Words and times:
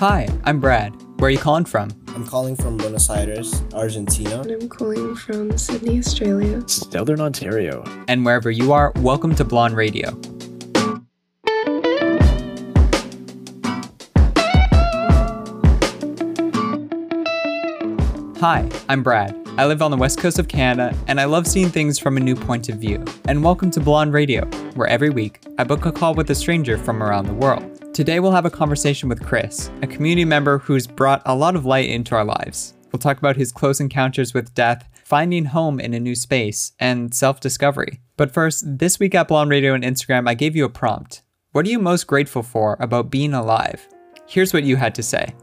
Hi, 0.00 0.26
I'm 0.44 0.60
Brad. 0.60 0.94
Where 1.18 1.28
are 1.28 1.30
you 1.30 1.36
calling 1.36 1.66
from? 1.66 1.90
I'm 2.14 2.26
calling 2.26 2.56
from 2.56 2.78
Buenos 2.78 3.10
Aires, 3.10 3.62
Argentina. 3.74 4.40
And 4.40 4.50
I'm 4.52 4.66
calling 4.66 5.14
from 5.14 5.58
Sydney, 5.58 5.98
Australia. 5.98 6.66
Southern 6.66 7.20
Ontario. 7.20 7.84
And 8.08 8.24
wherever 8.24 8.50
you 8.50 8.72
are, 8.72 8.94
welcome 8.96 9.34
to 9.34 9.44
Blonde 9.44 9.76
Radio. 9.76 10.18
Hi, 18.40 18.66
I'm 18.88 19.02
Brad. 19.02 19.39
I 19.56 19.66
live 19.66 19.82
on 19.82 19.90
the 19.90 19.96
west 19.96 20.18
coast 20.18 20.38
of 20.38 20.48
Canada, 20.48 20.96
and 21.06 21.20
I 21.20 21.24
love 21.24 21.46
seeing 21.46 21.68
things 21.68 21.98
from 21.98 22.16
a 22.16 22.20
new 22.20 22.34
point 22.34 22.68
of 22.68 22.76
view. 22.76 23.04
And 23.26 23.42
welcome 23.42 23.70
to 23.72 23.80
Blonde 23.80 24.12
Radio, 24.14 24.46
where 24.74 24.86
every 24.86 25.10
week 25.10 25.40
I 25.58 25.64
book 25.64 25.84
a 25.84 25.92
call 25.92 26.14
with 26.14 26.30
a 26.30 26.34
stranger 26.34 26.78
from 26.78 27.02
around 27.02 27.26
the 27.26 27.34
world. 27.34 27.92
Today 27.92 28.20
we'll 28.20 28.30
have 28.30 28.46
a 28.46 28.50
conversation 28.50 29.08
with 29.08 29.26
Chris, 29.26 29.70
a 29.82 29.86
community 29.86 30.24
member 30.24 30.58
who's 30.58 30.86
brought 30.86 31.20
a 31.26 31.34
lot 31.34 31.56
of 31.56 31.66
light 31.66 31.90
into 31.90 32.14
our 32.14 32.24
lives. 32.24 32.74
We'll 32.92 33.00
talk 33.00 33.18
about 33.18 33.36
his 33.36 33.52
close 33.52 33.80
encounters 33.80 34.32
with 34.32 34.54
death, 34.54 34.88
finding 35.04 35.46
home 35.46 35.80
in 35.80 35.94
a 35.94 36.00
new 36.00 36.14
space, 36.14 36.72
and 36.78 37.12
self 37.12 37.40
discovery. 37.40 38.00
But 38.16 38.32
first, 38.32 38.78
this 38.78 38.98
week 38.98 39.14
at 39.14 39.28
Blonde 39.28 39.50
Radio 39.50 39.74
and 39.74 39.84
Instagram, 39.84 40.28
I 40.28 40.34
gave 40.34 40.56
you 40.56 40.64
a 40.64 40.70
prompt. 40.70 41.22
What 41.52 41.66
are 41.66 41.70
you 41.70 41.80
most 41.80 42.06
grateful 42.06 42.44
for 42.44 42.76
about 42.78 43.10
being 43.10 43.34
alive? 43.34 43.86
Here's 44.26 44.54
what 44.54 44.64
you 44.64 44.76
had 44.76 44.94
to 44.94 45.02
say. 45.02 45.34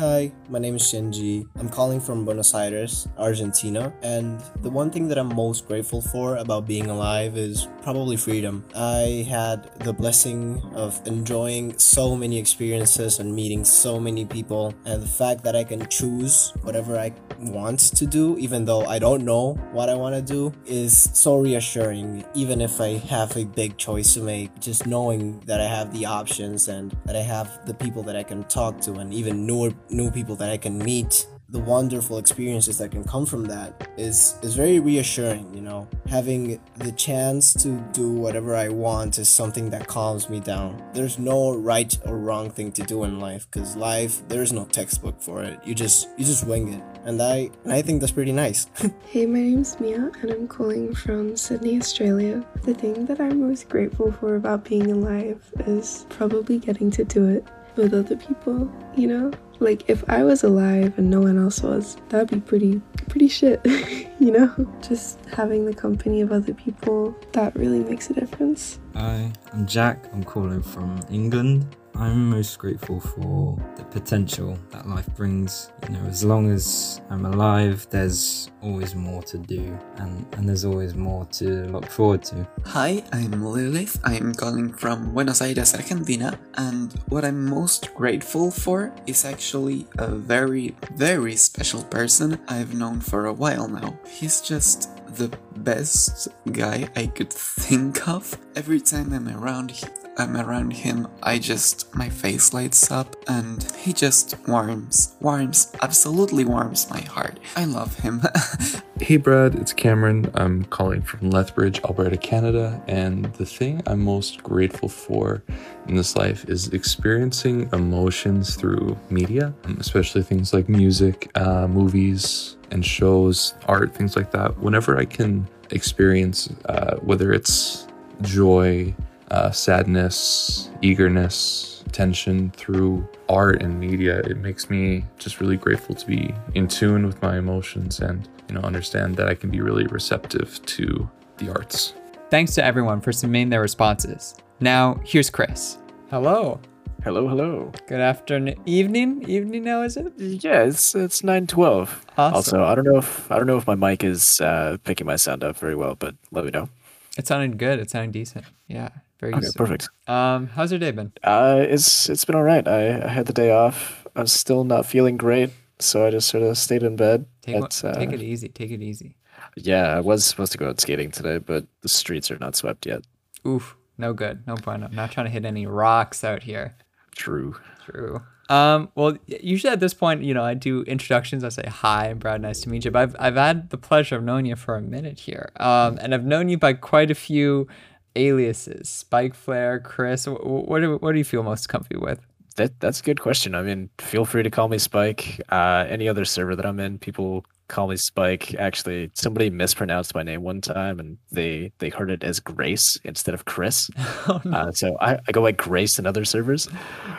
Hi, 0.00 0.32
my 0.48 0.58
name 0.58 0.76
is 0.76 0.82
Shinji. 0.82 1.46
I'm 1.56 1.68
calling 1.68 2.00
from 2.00 2.24
Buenos 2.24 2.54
Aires, 2.54 3.06
Argentina, 3.18 3.92
and 4.00 4.40
the 4.62 4.70
one 4.70 4.90
thing 4.90 5.08
that 5.08 5.18
I'm 5.18 5.28
most 5.36 5.68
grateful 5.68 6.00
for 6.00 6.36
about 6.36 6.66
being 6.66 6.86
alive 6.86 7.36
is 7.36 7.68
probably 7.82 8.16
freedom. 8.16 8.64
I 8.74 9.26
had 9.28 9.78
the 9.80 9.92
blessing 9.92 10.62
of 10.74 10.98
enjoying 11.06 11.76
so 11.76 12.16
many 12.16 12.38
experiences 12.38 13.18
and 13.18 13.34
meeting 13.34 13.62
so 13.62 14.00
many 14.00 14.24
people, 14.24 14.72
and 14.86 15.02
the 15.02 15.06
fact 15.06 15.44
that 15.44 15.54
I 15.54 15.64
can 15.64 15.86
choose 15.88 16.54
whatever 16.62 16.98
I 16.98 17.12
want 17.38 17.80
to 17.80 18.06
do, 18.06 18.38
even 18.38 18.64
though 18.64 18.86
I 18.86 18.98
don't 18.98 19.26
know 19.26 19.52
what 19.72 19.90
I 19.90 19.94
want 19.96 20.14
to 20.14 20.22
do, 20.22 20.50
is 20.64 21.10
so 21.12 21.36
reassuring. 21.40 22.24
Even 22.32 22.62
if 22.62 22.80
I 22.80 22.96
have 23.12 23.36
a 23.36 23.44
big 23.44 23.76
choice 23.76 24.14
to 24.14 24.22
make, 24.22 24.48
just 24.60 24.86
knowing 24.86 25.40
that 25.40 25.60
I 25.60 25.66
have 25.66 25.92
the 25.92 26.06
options 26.06 26.68
and 26.68 26.96
that 27.04 27.16
I 27.16 27.22
have 27.22 27.66
the 27.66 27.74
people 27.74 28.02
that 28.04 28.16
I 28.16 28.22
can 28.22 28.44
talk 28.44 28.80
to, 28.82 28.94
and 28.94 29.12
even 29.12 29.44
newer 29.44 29.70
new 29.92 30.10
people 30.10 30.36
that 30.36 30.50
I 30.50 30.56
can 30.56 30.78
meet, 30.78 31.26
the 31.50 31.58
wonderful 31.58 32.18
experiences 32.18 32.78
that 32.78 32.92
can 32.92 33.02
come 33.02 33.26
from 33.26 33.44
that 33.44 33.88
is 33.96 34.36
is 34.42 34.54
very 34.54 34.78
reassuring, 34.78 35.52
you 35.52 35.60
know. 35.60 35.88
Having 36.08 36.60
the 36.76 36.92
chance 36.92 37.52
to 37.54 37.80
do 37.92 38.12
whatever 38.12 38.54
I 38.54 38.68
want 38.68 39.18
is 39.18 39.28
something 39.28 39.70
that 39.70 39.86
calms 39.86 40.28
me 40.28 40.40
down. 40.40 40.82
There's 40.94 41.18
no 41.18 41.56
right 41.56 41.96
or 42.06 42.16
wrong 42.18 42.50
thing 42.50 42.72
to 42.72 42.82
do 42.82 43.04
in 43.04 43.18
life 43.18 43.50
cuz 43.50 43.76
life 43.76 44.22
there's 44.28 44.52
no 44.52 44.64
textbook 44.64 45.20
for 45.20 45.42
it. 45.42 45.58
You 45.64 45.74
just 45.74 46.08
you 46.16 46.24
just 46.24 46.46
wing 46.46 46.72
it. 46.72 46.82
And 47.04 47.20
I 47.20 47.50
and 47.64 47.72
I 47.72 47.82
think 47.82 48.00
that's 48.00 48.12
pretty 48.12 48.32
nice. 48.32 48.66
hey, 49.06 49.26
my 49.26 49.40
name's 49.40 49.78
Mia 49.80 50.10
and 50.22 50.30
I'm 50.30 50.46
calling 50.46 50.94
from 50.94 51.36
Sydney, 51.36 51.78
Australia. 51.78 52.44
The 52.62 52.74
thing 52.74 53.06
that 53.06 53.20
I'm 53.20 53.40
most 53.40 53.68
grateful 53.68 54.12
for 54.12 54.36
about 54.36 54.64
being 54.64 54.90
alive 54.92 55.42
is 55.66 56.06
probably 56.10 56.58
getting 56.58 56.90
to 56.92 57.04
do 57.04 57.28
it 57.28 57.44
with 57.76 57.94
other 57.94 58.16
people, 58.16 58.70
you 58.96 59.06
know? 59.06 59.32
Like 59.58 59.88
if 59.90 60.08
I 60.08 60.24
was 60.24 60.42
alive 60.42 60.96
and 60.98 61.10
no 61.10 61.20
one 61.20 61.38
else 61.38 61.62
was, 61.62 61.96
that'd 62.08 62.30
be 62.30 62.40
pretty 62.40 62.80
pretty 63.08 63.28
shit, 63.28 63.60
you 64.18 64.30
know? 64.30 64.54
Just 64.86 65.18
having 65.26 65.66
the 65.66 65.74
company 65.74 66.20
of 66.20 66.32
other 66.32 66.54
people, 66.54 67.14
that 67.32 67.54
really 67.56 67.80
makes 67.80 68.10
a 68.10 68.14
difference. 68.14 68.78
Hi, 68.94 69.32
I'm 69.52 69.66
Jack. 69.66 70.06
I'm 70.12 70.24
calling 70.24 70.62
from 70.62 71.00
England. 71.10 71.76
I'm 71.94 72.30
most 72.30 72.58
grateful 72.58 73.00
for 73.00 73.58
the 73.76 73.84
potential 73.84 74.58
that 74.70 74.88
life 74.88 75.06
brings. 75.16 75.72
You 75.84 75.94
know, 75.94 76.04
as 76.06 76.24
long 76.24 76.50
as 76.50 77.00
I'm 77.10 77.26
alive, 77.26 77.86
there's 77.90 78.50
always 78.62 78.94
more 78.94 79.22
to 79.24 79.38
do 79.38 79.78
and, 79.96 80.26
and 80.34 80.48
there's 80.48 80.64
always 80.64 80.94
more 80.94 81.26
to 81.32 81.66
look 81.66 81.86
forward 81.86 82.22
to. 82.24 82.46
Hi, 82.66 83.02
I'm 83.12 83.44
Lilith. 83.44 84.00
I'm 84.04 84.34
calling 84.34 84.72
from 84.72 85.12
Buenos 85.12 85.42
Aires, 85.42 85.74
Argentina, 85.74 86.38
and 86.54 86.92
what 87.08 87.24
I'm 87.24 87.44
most 87.44 87.94
grateful 87.94 88.50
for 88.50 88.94
is 89.06 89.24
actually 89.24 89.86
a 89.98 90.08
very, 90.08 90.74
very 90.94 91.36
special 91.36 91.82
person 91.84 92.40
I've 92.48 92.74
known 92.74 93.00
for 93.00 93.26
a 93.26 93.32
while 93.32 93.68
now. 93.68 93.98
He's 94.08 94.40
just 94.40 94.88
the 95.16 95.28
best 95.56 96.28
guy 96.52 96.88
I 96.96 97.06
could 97.06 97.32
think 97.32 98.08
of. 98.08 98.38
Every 98.54 98.80
time 98.80 99.12
I'm 99.12 99.28
around 99.28 99.72
I'm 100.18 100.36
around 100.36 100.72
him, 100.72 101.08
I 101.22 101.38
just 101.38 101.94
my 101.94 102.08
face 102.08 102.52
lights 102.52 102.90
up 102.90 103.16
and 103.28 103.62
he 103.78 103.92
just 103.92 104.36
warms, 104.46 105.14
warms, 105.20 105.72
absolutely 105.80 106.44
warms 106.44 106.90
my 106.90 107.00
heart. 107.00 107.38
I 107.56 107.64
love 107.64 107.98
him. 108.00 108.22
hey 109.00 109.16
Brad, 109.16 109.54
it's 109.54 109.72
Cameron. 109.72 110.30
I'm 110.34 110.64
calling 110.64 111.02
from 111.02 111.30
Lethbridge, 111.30 111.80
Alberta, 111.84 112.16
Canada, 112.16 112.82
and 112.86 113.26
the 113.34 113.46
thing 113.46 113.82
I'm 113.86 114.00
most 114.00 114.42
grateful 114.42 114.88
for 114.88 115.42
in 115.88 115.96
this 115.96 116.16
life 116.16 116.44
is 116.48 116.68
experiencing 116.68 117.68
emotions 117.72 118.56
through 118.56 118.98
media, 119.08 119.54
especially 119.78 120.22
things 120.22 120.52
like 120.52 120.68
music, 120.68 121.30
uh, 121.36 121.66
movies, 121.66 122.56
and 122.70 122.84
shows, 122.84 123.54
art, 123.66 123.94
things 123.94 124.16
like 124.16 124.30
that. 124.32 124.58
Whenever 124.58 124.98
I 124.98 125.04
can 125.04 125.48
experience, 125.70 126.52
uh, 126.66 126.96
whether 126.96 127.32
it's 127.32 127.86
joy, 128.22 128.94
uh, 129.30 129.50
sadness, 129.50 130.70
eagerness, 130.82 131.84
tension 131.92 132.50
through 132.52 133.08
art 133.28 133.62
and 133.62 133.78
media, 133.78 134.18
it 134.20 134.36
makes 134.38 134.70
me 134.70 135.04
just 135.18 135.40
really 135.40 135.56
grateful 135.56 135.94
to 135.94 136.06
be 136.06 136.34
in 136.54 136.68
tune 136.68 137.06
with 137.06 137.20
my 137.22 137.38
emotions 137.38 138.00
and, 138.00 138.28
you 138.48 138.54
know, 138.54 138.60
understand 138.60 139.16
that 139.16 139.28
I 139.28 139.34
can 139.34 139.50
be 139.50 139.60
really 139.60 139.86
receptive 139.86 140.60
to 140.66 141.08
the 141.38 141.50
arts. 141.50 141.94
Thanks 142.30 142.54
to 142.54 142.64
everyone 142.64 143.00
for 143.00 143.12
submitting 143.12 143.50
their 143.50 143.60
responses. 143.60 144.36
Now, 144.60 145.00
here's 145.04 145.30
Chris. 145.30 145.78
Hello. 146.10 146.60
Hello, 147.02 147.26
hello. 147.26 147.72
Good 147.88 148.00
afternoon, 148.00 148.60
evening, 148.66 149.24
evening 149.26 149.64
now 149.64 149.82
is 149.82 149.96
it? 149.96 150.12
Yeah, 150.18 150.64
it's 150.64 150.94
it's 150.94 151.24
nine 151.24 151.46
twelve. 151.46 152.04
Awesome. 152.18 152.34
Also, 152.34 152.64
I 152.64 152.74
don't 152.74 152.84
know 152.84 152.98
if 152.98 153.32
I 153.32 153.38
don't 153.38 153.46
know 153.46 153.56
if 153.56 153.66
my 153.66 153.74
mic 153.74 154.04
is 154.04 154.38
uh, 154.42 154.76
picking 154.84 155.06
my 155.06 155.16
sound 155.16 155.42
up 155.42 155.56
very 155.56 155.74
well, 155.74 155.94
but 155.94 156.14
let 156.30 156.44
me 156.44 156.50
know. 156.50 156.68
It 157.16 157.26
sounded 157.26 157.56
good. 157.56 157.78
It 157.78 157.88
sounded 157.88 158.12
decent. 158.12 158.44
Yeah. 158.68 158.90
Very 159.20 159.34
okay, 159.34 159.46
perfect. 159.54 159.88
Um, 160.06 160.46
how's 160.48 160.72
your 160.72 160.78
day 160.78 160.90
been? 160.92 161.12
Uh, 161.22 161.64
it's 161.68 162.08
it's 162.08 162.24
been 162.24 162.34
all 162.34 162.42
right. 162.42 162.66
I, 162.66 163.02
I 163.02 163.08
had 163.08 163.26
the 163.26 163.34
day 163.34 163.52
off. 163.52 164.06
I'm 164.16 164.26
still 164.26 164.64
not 164.64 164.86
feeling 164.86 165.16
great, 165.18 165.50
so 165.78 166.06
I 166.06 166.10
just 166.10 166.28
sort 166.28 166.42
of 166.42 166.56
stayed 166.56 166.82
in 166.82 166.96
bed. 166.96 167.26
Take, 167.42 167.56
at, 167.56 167.84
uh, 167.84 167.94
take 167.94 168.12
it 168.12 168.22
easy. 168.22 168.48
Take 168.48 168.70
it 168.70 168.82
easy. 168.82 169.16
Yeah, 169.56 169.96
I 169.96 170.00
was 170.00 170.24
supposed 170.24 170.52
to 170.52 170.58
go 170.58 170.68
out 170.68 170.80
skating 170.80 171.10
today, 171.10 171.38
but 171.38 171.66
the 171.82 171.88
streets 171.88 172.30
are 172.30 172.38
not 172.38 172.56
swept 172.56 172.86
yet. 172.86 173.02
Oof, 173.46 173.76
no 173.98 174.12
good. 174.14 174.46
No 174.46 174.54
point. 174.54 174.84
I'm 174.84 174.94
not 174.94 175.12
trying 175.12 175.26
to 175.26 175.32
hit 175.32 175.44
any 175.44 175.66
rocks 175.66 176.24
out 176.24 176.42
here. 176.42 176.74
True. 177.14 177.56
True. 177.84 178.22
Um, 178.48 178.90
well, 178.94 179.16
usually 179.26 179.72
at 179.72 179.80
this 179.80 179.94
point, 179.94 180.22
you 180.22 180.34
know, 180.34 180.42
I 180.42 180.54
do 180.54 180.82
introductions. 180.82 181.44
I 181.44 181.50
say, 181.50 181.64
hi, 181.68 182.10
I'm 182.10 182.18
Brad, 182.18 182.42
nice 182.42 182.60
to 182.62 182.68
meet 182.68 182.84
you. 182.84 182.90
But 182.90 183.02
I've, 183.02 183.16
I've 183.18 183.36
had 183.36 183.70
the 183.70 183.78
pleasure 183.78 184.16
of 184.16 184.24
knowing 184.24 184.46
you 184.46 184.56
for 184.56 184.74
a 184.76 184.82
minute 184.82 185.20
here. 185.20 185.50
Um, 185.56 185.98
and 186.00 186.12
I've 186.12 186.24
known 186.24 186.48
you 186.48 186.58
by 186.58 186.72
quite 186.72 187.10
a 187.10 187.14
few 187.14 187.68
aliases 188.16 188.88
spike 188.88 189.34
flare 189.34 189.78
chris 189.80 190.26
what 190.26 190.80
do, 190.80 190.96
what 190.96 191.12
do 191.12 191.18
you 191.18 191.24
feel 191.24 191.42
most 191.42 191.68
comfy 191.68 191.96
with? 191.96 192.20
That 192.56 192.78
that's 192.80 193.00
a 193.00 193.02
good 193.04 193.20
question. 193.20 193.54
I 193.54 193.62
mean 193.62 193.88
feel 193.98 194.24
free 194.24 194.42
to 194.42 194.50
call 194.50 194.68
me 194.68 194.78
spike. 194.78 195.40
Uh, 195.50 195.86
any 195.88 196.08
other 196.08 196.24
server 196.24 196.56
that 196.56 196.66
i'm 196.66 196.80
in 196.80 196.98
people 196.98 197.44
call 197.68 197.86
me 197.86 197.96
spike. 197.96 198.54
Actually 198.58 199.10
somebody 199.14 199.48
mispronounced 199.48 200.14
my 200.14 200.24
name 200.24 200.42
one 200.42 200.60
time 200.60 200.98
and 200.98 201.16
they 201.30 201.72
they 201.78 201.88
heard 201.88 202.10
it 202.10 202.24
as 202.24 202.40
grace 202.40 202.98
instead 203.04 203.32
of 203.34 203.44
chris. 203.44 203.88
Oh, 204.28 204.40
no. 204.44 204.56
uh, 204.58 204.72
so 204.72 204.96
I, 205.00 205.18
I 205.28 205.32
go 205.32 205.42
by 205.42 205.52
grace 205.52 205.98
in 205.98 206.06
other 206.06 206.24
servers. 206.24 206.68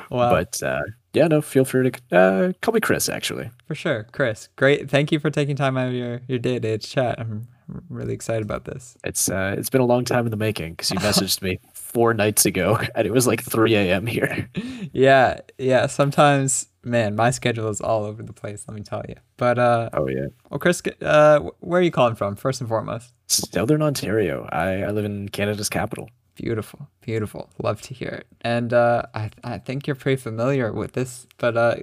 Wow. 0.10 0.30
but 0.32 0.62
uh, 0.62 0.82
yeah 1.14 1.28
no 1.28 1.42
feel 1.42 1.64
free 1.66 1.90
to 1.90 2.18
uh, 2.18 2.52
call 2.62 2.74
me 2.74 2.82
chris 2.82 3.08
actually. 3.08 3.50
For 3.66 3.76
sure 3.76 4.04
chris. 4.12 4.50
Great. 4.58 4.90
Thank 4.90 5.12
you 5.14 5.20
for 5.20 5.30
taking 5.32 5.56
time 5.56 5.78
out 5.78 5.88
of 5.88 5.94
your 5.94 6.22
your 6.28 6.40
day 6.40 6.60
to 6.60 6.78
chat. 6.78 7.20
I'm 7.20 7.48
I'm 7.72 7.86
really 7.90 8.14
excited 8.14 8.44
about 8.44 8.66
this. 8.66 8.98
It's 9.04 9.30
uh, 9.30 9.56
it's 9.58 9.70
been 9.70 9.82
a 9.82 9.86
long 9.86 10.06
time 10.06 10.26
in 10.26 10.32
the 10.32 10.38
making 10.38 10.74
because 10.74 10.92
you 10.92 11.00
messaged 11.00 11.42
me 11.42 11.60
four 11.74 12.14
nights 12.14 12.46
ago 12.46 12.80
and 12.96 13.08
it 13.08 13.12
was 13.12 13.28
like 13.28 13.44
3 13.44 13.76
a.m. 13.76 14.06
here. 14.06 14.50
Yeah, 14.94 15.40
yeah. 15.58 15.86
Sometimes, 15.88 16.68
man, 16.84 17.16
my 17.16 17.32
schedule 17.32 17.70
is 17.70 17.80
all 17.80 18.04
over 18.04 18.24
the 18.24 18.34
place. 18.34 18.66
Let 18.68 18.76
me 18.76 18.82
tell 18.82 19.04
you. 19.08 19.16
But 19.38 19.58
uh, 19.58 19.90
oh 19.94 20.08
yeah. 20.08 20.28
Well, 20.50 20.60
Chris, 20.60 20.82
uh, 21.02 21.40
where 21.60 21.80
are 21.80 21.84
you 21.84 21.92
calling 21.92 22.16
from? 22.16 22.36
First 22.36 22.60
and 22.60 22.68
foremost. 22.68 23.14
Southern 23.28 23.82
Ontario. 23.82 24.50
I, 24.52 24.84
I 24.84 24.90
live 24.90 25.06
in 25.06 25.30
Canada's 25.30 25.70
capital. 25.70 26.10
Beautiful, 26.36 26.90
beautiful. 27.02 27.50
Love 27.62 27.82
to 27.84 27.94
hear 27.94 28.10
it. 28.10 28.28
And 28.42 28.74
uh, 28.74 29.04
I 29.14 29.30
I 29.44 29.60
think 29.60 29.88
you're 29.88 29.96
pretty 29.96 30.22
familiar 30.22 30.74
with 30.74 30.94
this, 30.94 31.28
but 31.38 31.56
uh, 31.56 31.76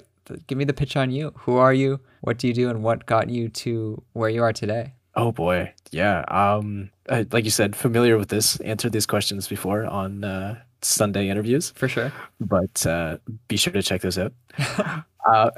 give 0.47 0.59
me 0.59 0.65
the 0.65 0.75
pitch 0.75 0.97
on 0.97 1.11
you. 1.11 1.33
Who 1.39 1.57
are 1.57 1.73
you? 1.73 2.01
What 2.21 2.39
do 2.39 2.49
you 2.49 2.53
do? 2.55 2.69
And 2.69 2.83
what 2.83 3.07
got 3.07 3.31
you 3.31 3.49
to 3.49 4.03
where 4.13 4.29
you 4.29 4.43
are 4.43 4.53
today? 4.53 4.95
Oh 5.19 5.33
boy, 5.33 5.73
yeah. 5.91 6.21
Um, 6.29 6.91
uh, 7.09 7.25
like 7.33 7.45
you 7.45 7.51
said, 7.51 7.75
familiar 7.75 8.17
with 8.17 8.29
this. 8.29 8.61
Answered 8.61 8.93
these 8.93 9.05
questions 9.07 9.49
before 9.49 9.85
on 9.85 10.23
uh, 10.23 10.61
Sunday 10.81 11.29
interviews, 11.29 11.71
For 11.71 11.89
sure. 11.89 12.13
but 12.41 12.87
uh, 12.87 13.19
be 13.49 13.57
sure 13.57 13.73
to 13.73 13.83
check 13.83 14.01
those 14.03 14.17
out. 14.17 14.33
uh, 15.27 15.51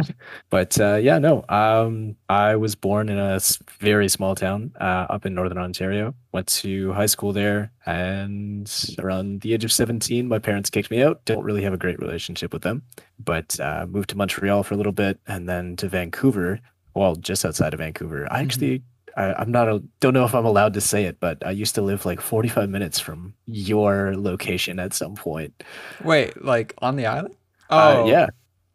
but 0.50 0.80
uh, 0.80 0.94
yeah, 1.02 1.18
no. 1.18 1.44
Um, 1.48 2.14
I 2.28 2.54
was 2.54 2.76
born 2.76 3.08
in 3.08 3.18
a 3.18 3.40
very 3.80 4.08
small 4.08 4.36
town 4.36 4.72
uh, 4.80 5.06
up 5.10 5.26
in 5.26 5.34
northern 5.34 5.58
Ontario. 5.58 6.14
Went 6.30 6.46
to 6.62 6.92
high 6.92 7.06
school 7.06 7.32
there, 7.32 7.72
and 7.86 8.72
around 9.00 9.40
the 9.40 9.52
age 9.52 9.64
of 9.64 9.72
seventeen, 9.72 10.28
my 10.28 10.38
parents 10.38 10.70
kicked 10.70 10.92
me 10.92 11.02
out. 11.02 11.24
Don't 11.24 11.42
really 11.42 11.64
have 11.64 11.72
a 11.72 11.78
great 11.78 11.98
relationship 11.98 12.52
with 12.52 12.62
them, 12.62 12.82
but 13.18 13.58
uh, 13.58 13.84
moved 13.88 14.10
to 14.10 14.16
Montreal 14.16 14.62
for 14.62 14.74
a 14.74 14.76
little 14.76 14.92
bit, 14.92 15.18
and 15.26 15.48
then 15.48 15.74
to 15.76 15.88
Vancouver. 15.88 16.60
Well, 16.94 17.16
just 17.16 17.44
outside 17.44 17.74
of 17.74 17.78
Vancouver. 17.80 18.32
I 18.32 18.42
actually. 18.42 18.84
I, 19.18 19.34
I'm 19.40 19.50
not. 19.50 19.68
A, 19.68 19.82
don't 20.00 20.14
know 20.14 20.24
if 20.24 20.34
I'm 20.34 20.46
allowed 20.46 20.74
to 20.74 20.80
say 20.80 21.04
it, 21.04 21.18
but 21.18 21.44
I 21.44 21.50
used 21.50 21.74
to 21.74 21.82
live 21.82 22.06
like 22.06 22.20
45 22.20 22.70
minutes 22.70 23.00
from 23.00 23.34
your 23.46 24.14
location 24.16 24.78
at 24.78 24.94
some 24.94 25.14
point. 25.16 25.62
Wait, 26.04 26.44
like 26.44 26.74
on 26.78 26.96
the 26.96 27.06
island? 27.06 27.34
Uh, 27.68 27.96
Oh, 27.98 28.08
yeah, 28.08 28.28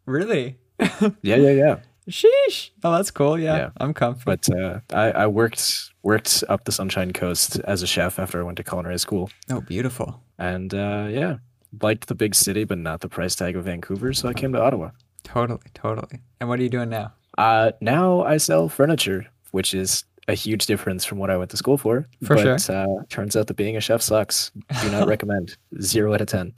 Really? 0.06 0.58
yeah, 0.78 1.10
yeah, 1.22 1.50
yeah. 1.50 1.76
Sheesh. 2.10 2.70
Oh, 2.82 2.92
that's 2.92 3.10
cool. 3.10 3.38
Yeah, 3.38 3.56
Yeah. 3.56 3.70
I'm 3.78 3.94
comfortable. 3.94 4.36
But 4.36 4.54
uh, 4.54 4.80
I, 4.92 5.22
I 5.22 5.26
worked 5.26 5.90
worked 6.02 6.44
up 6.50 6.64
the 6.64 6.72
Sunshine 6.72 7.12
Coast 7.12 7.58
as 7.60 7.82
a 7.82 7.86
chef 7.86 8.18
after 8.18 8.38
I 8.38 8.42
went 8.42 8.58
to 8.58 8.64
culinary 8.64 8.98
school, 8.98 9.30
oh, 9.50 9.62
beautiful. 9.62 10.20
and 10.38 10.74
uh, 10.74 11.06
yeah, 11.10 11.36
liked 11.80 12.08
the 12.08 12.14
big 12.14 12.34
city, 12.34 12.64
but 12.64 12.76
not 12.76 13.00
the 13.00 13.08
price 13.08 13.34
tag 13.34 13.56
of 13.56 13.64
Vancouver, 13.64 14.12
so 14.12 14.28
I 14.28 14.34
came 14.34 14.52
to 14.52 14.60
Ottawa. 14.60 14.90
Totally, 15.22 15.70
totally. 15.72 16.20
And 16.40 16.48
what 16.50 16.58
are 16.60 16.62
you 16.62 16.68
doing 16.68 16.90
now? 16.90 17.14
Uh, 17.38 17.72
now 17.80 18.22
I 18.22 18.36
sell 18.36 18.68
furniture, 18.68 19.26
which 19.52 19.72
is 19.72 20.04
a 20.28 20.34
huge 20.34 20.66
difference 20.66 21.04
from 21.04 21.18
what 21.18 21.30
I 21.30 21.36
went 21.36 21.50
to 21.50 21.56
school 21.56 21.76
for. 21.76 22.08
For 22.24 22.36
but, 22.36 22.60
sure. 22.60 22.76
uh, 22.76 23.04
turns 23.08 23.36
out 23.36 23.46
that 23.48 23.56
being 23.56 23.76
a 23.76 23.80
chef 23.80 24.02
sucks. 24.02 24.50
Do 24.82 24.90
not 24.90 25.06
recommend. 25.14 25.56
Zero 25.80 26.14
out 26.14 26.20
of 26.20 26.28
ten. 26.28 26.54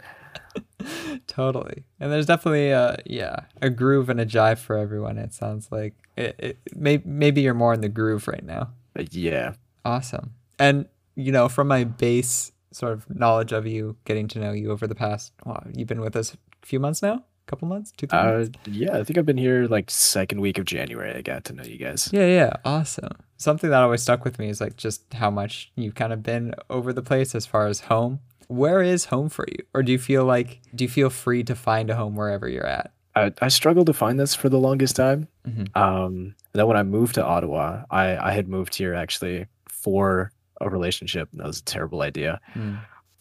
Totally. 1.27 1.85
And 2.01 2.13
there's 2.13 2.27
definitely 2.27 2.71
a 2.71 2.97
yeah 3.07 3.41
a 3.61 3.71
groove 3.71 4.09
and 4.09 4.21
a 4.21 4.27
jive 4.27 4.59
for 4.59 4.77
everyone. 4.77 5.19
It 5.19 5.35
sounds 5.35 5.69
like 5.71 5.95
it, 6.17 6.37
it 6.39 6.59
may, 6.75 7.03
maybe 7.05 7.41
you're 7.41 7.55
more 7.55 7.75
in 7.75 7.81
the 7.81 7.89
groove 7.89 8.29
right 8.29 8.45
now. 8.45 8.71
Yeah, 9.11 9.55
Awesome. 9.85 10.35
And 10.59 10.87
you 11.15 11.33
know, 11.33 11.49
from 11.49 11.69
my 11.69 11.85
base 11.85 12.53
sort 12.73 12.93
of 12.93 13.09
knowledge 13.09 13.53
of 13.53 13.67
you, 13.67 13.97
getting 14.05 14.29
to 14.29 14.39
know 14.39 14.53
you 14.53 14.71
over 14.71 14.87
the 14.87 14.95
past, 14.95 15.33
well, 15.45 15.63
you've 15.73 15.89
been 15.89 16.01
with 16.01 16.17
us 16.17 16.35
a 16.35 16.67
few 16.67 16.81
months 16.81 17.03
now, 17.03 17.25
couple 17.47 17.69
months, 17.69 17.93
two, 17.97 18.07
three 18.07 18.19
uh, 18.19 18.25
months. 18.39 18.51
yeah. 18.67 18.99
I 18.99 19.05
think 19.05 19.19
I've 19.19 19.27
been 19.27 19.37
here 19.39 19.67
like 19.67 19.91
second 19.91 20.41
week 20.41 20.59
of 20.59 20.65
January. 20.65 21.15
I 21.15 21.23
got 21.23 21.45
to 21.45 21.53
know 21.53 21.63
you 21.63 21.79
guys. 21.79 22.09
Yeah, 22.13 22.27
yeah, 22.27 22.53
awesome. 22.65 23.11
Something 23.39 23.71
that 23.71 23.83
always 23.83 24.03
stuck 24.03 24.25
with 24.25 24.39
me 24.39 24.49
is 24.49 24.61
like 24.61 24.77
just 24.77 25.13
how 25.15 25.31
much 25.31 25.71
you've 25.77 25.95
kind 25.95 26.13
of 26.13 26.23
been 26.23 26.55
over 26.71 26.93
the 26.93 27.03
place 27.03 27.35
as 27.35 27.47
far 27.47 27.67
as 27.67 27.81
home. 27.81 28.21
Where 28.49 28.81
is 28.83 29.07
home 29.07 29.29
for 29.29 29.45
you? 29.49 29.65
Or 29.75 29.83
do 29.83 29.91
you 29.93 29.99
feel 29.99 30.25
like 30.25 30.61
do 30.75 30.85
you 30.85 30.89
feel 30.89 31.11
free 31.11 31.43
to 31.45 31.55
find 31.55 31.91
a 31.91 31.97
home 31.97 32.15
wherever 32.17 32.49
you're 32.49 32.67
at? 32.67 32.93
I, 33.15 33.33
I 33.41 33.49
struggled 33.49 33.87
to 33.87 33.93
find 33.95 34.21
this 34.21 34.35
for 34.35 34.49
the 34.49 34.59
longest 34.59 34.95
time. 34.97 35.29
Mhm. 35.49 35.75
Um, 35.77 36.35
then 36.53 36.67
when 36.67 36.77
I 36.77 36.83
moved 36.83 37.15
to 37.17 37.25
Ottawa, 37.25 37.85
I, 37.91 38.17
I 38.17 38.33
had 38.33 38.47
moved 38.49 38.75
here 38.75 38.95
actually 38.95 39.47
for 39.69 40.31
a 40.61 40.69
relationship. 40.71 41.29
That 41.33 41.47
was 41.47 41.61
a 41.61 41.65
terrible 41.65 42.03
idea, 42.03 42.41
Hmm. 42.53 42.75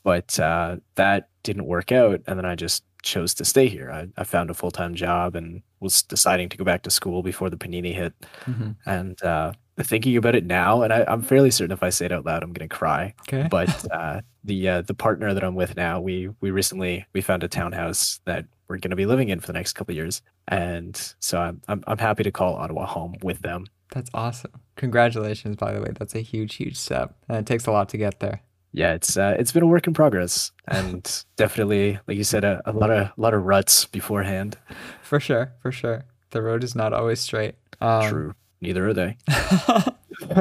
but 0.04 0.40
uh, 0.40 0.78
that 0.96 1.30
didn't 1.44 1.66
work 1.66 1.92
out. 1.92 2.22
And 2.28 2.38
then 2.40 2.46
I 2.46 2.56
just 2.56 2.84
chose 3.06 3.34
to 3.36 3.46
stay 3.46 3.68
here. 3.70 3.90
I, 3.92 4.08
I 4.18 4.24
found 4.26 4.50
a 4.50 4.54
full 4.54 4.72
time 4.72 4.96
job 4.96 5.36
and 5.36 5.62
was 5.80 6.02
deciding 6.04 6.50
to 6.50 6.58
go 6.58 6.66
back 6.66 6.82
to 6.84 6.90
school 6.92 7.24
before 7.24 7.50
the 7.50 7.56
panini 7.58 7.94
hit. 7.94 8.14
Mhm. 8.46 8.76
And 8.86 9.24
uh, 9.24 9.54
thinking 9.80 10.18
about 10.18 10.36
it 10.36 10.46
now, 10.46 10.82
and 10.82 10.92
I, 10.92 11.06
I'm 11.08 11.22
fairly 11.22 11.52
certain 11.52 11.72
if 11.72 11.84
I 11.84 11.90
say 11.92 12.06
it 12.08 12.12
out 12.12 12.26
loud, 12.26 12.44
I'm 12.44 12.52
going 12.52 12.68
to 12.68 12.76
cry 12.76 13.14
Okay. 13.28 13.48
but 13.52 13.70
uh, 13.92 14.22
the 14.44 14.68
uh, 14.70 14.82
the 14.82 14.94
partner 14.94 15.34
that 15.34 15.44
I'm 15.44 15.56
with 15.56 15.78
now, 15.78 16.02
we 16.02 16.30
we 16.42 16.52
recently 16.52 17.06
we 17.14 17.22
found 17.22 17.44
a 17.44 17.48
townhouse 17.48 18.20
that 18.26 18.46
we're 18.68 18.78
going 18.80 18.90
to 18.90 18.96
be 18.98 19.06
living 19.06 19.30
in 19.30 19.40
for 19.40 19.48
the 19.48 19.54
next 19.54 19.74
couple 19.74 19.94
of 19.94 19.98
years, 19.98 20.22
and 20.48 20.96
so 21.20 21.40
I'm, 21.40 21.62
I'm 21.68 21.84
I'm 21.88 22.00
happy 22.00 22.24
to 22.24 22.32
call 22.32 22.56
Ottawa 22.56 22.86
home 22.88 23.16
with 23.22 23.40
them. 23.42 23.66
That's 23.94 24.10
awesome. 24.14 24.52
Congratulations, 24.78 25.56
by 25.56 25.74
the 25.74 25.80
way. 25.82 25.92
That's 25.98 26.16
a 26.16 26.22
huge, 26.22 26.56
huge 26.56 26.76
step. 26.76 27.16
And 27.30 27.38
it 27.38 27.46
takes 27.46 27.68
a 27.68 27.72
lot 27.72 27.88
to 27.90 27.98
get 27.98 28.20
there. 28.20 28.42
Yeah, 28.76 28.94
it's 28.94 29.16
uh, 29.16 29.38
it's 29.40 29.54
been 29.54 29.64
a 29.64 29.68
work 29.68 29.88
in 29.88 29.94
progress, 29.94 30.52
and 30.68 31.02
definitely, 31.38 31.98
like 32.08 32.18
you 32.18 32.26
said, 32.26 32.44
a, 32.44 32.62
a 32.66 32.74
lot 32.74 32.92
of 32.92 33.08
a 33.08 33.14
lot 33.16 33.34
of 33.34 33.46
ruts 33.46 33.86
beforehand. 33.86 34.58
For 35.02 35.18
sure, 35.20 35.54
for 35.62 35.72
sure. 35.72 36.04
The 36.32 36.42
road 36.42 36.62
is 36.62 36.76
not 36.76 36.92
always 36.92 37.22
straight. 37.22 37.56
Um, 37.80 38.10
True, 38.10 38.36
neither 38.60 38.86
are 38.90 38.94
they. 38.94 39.18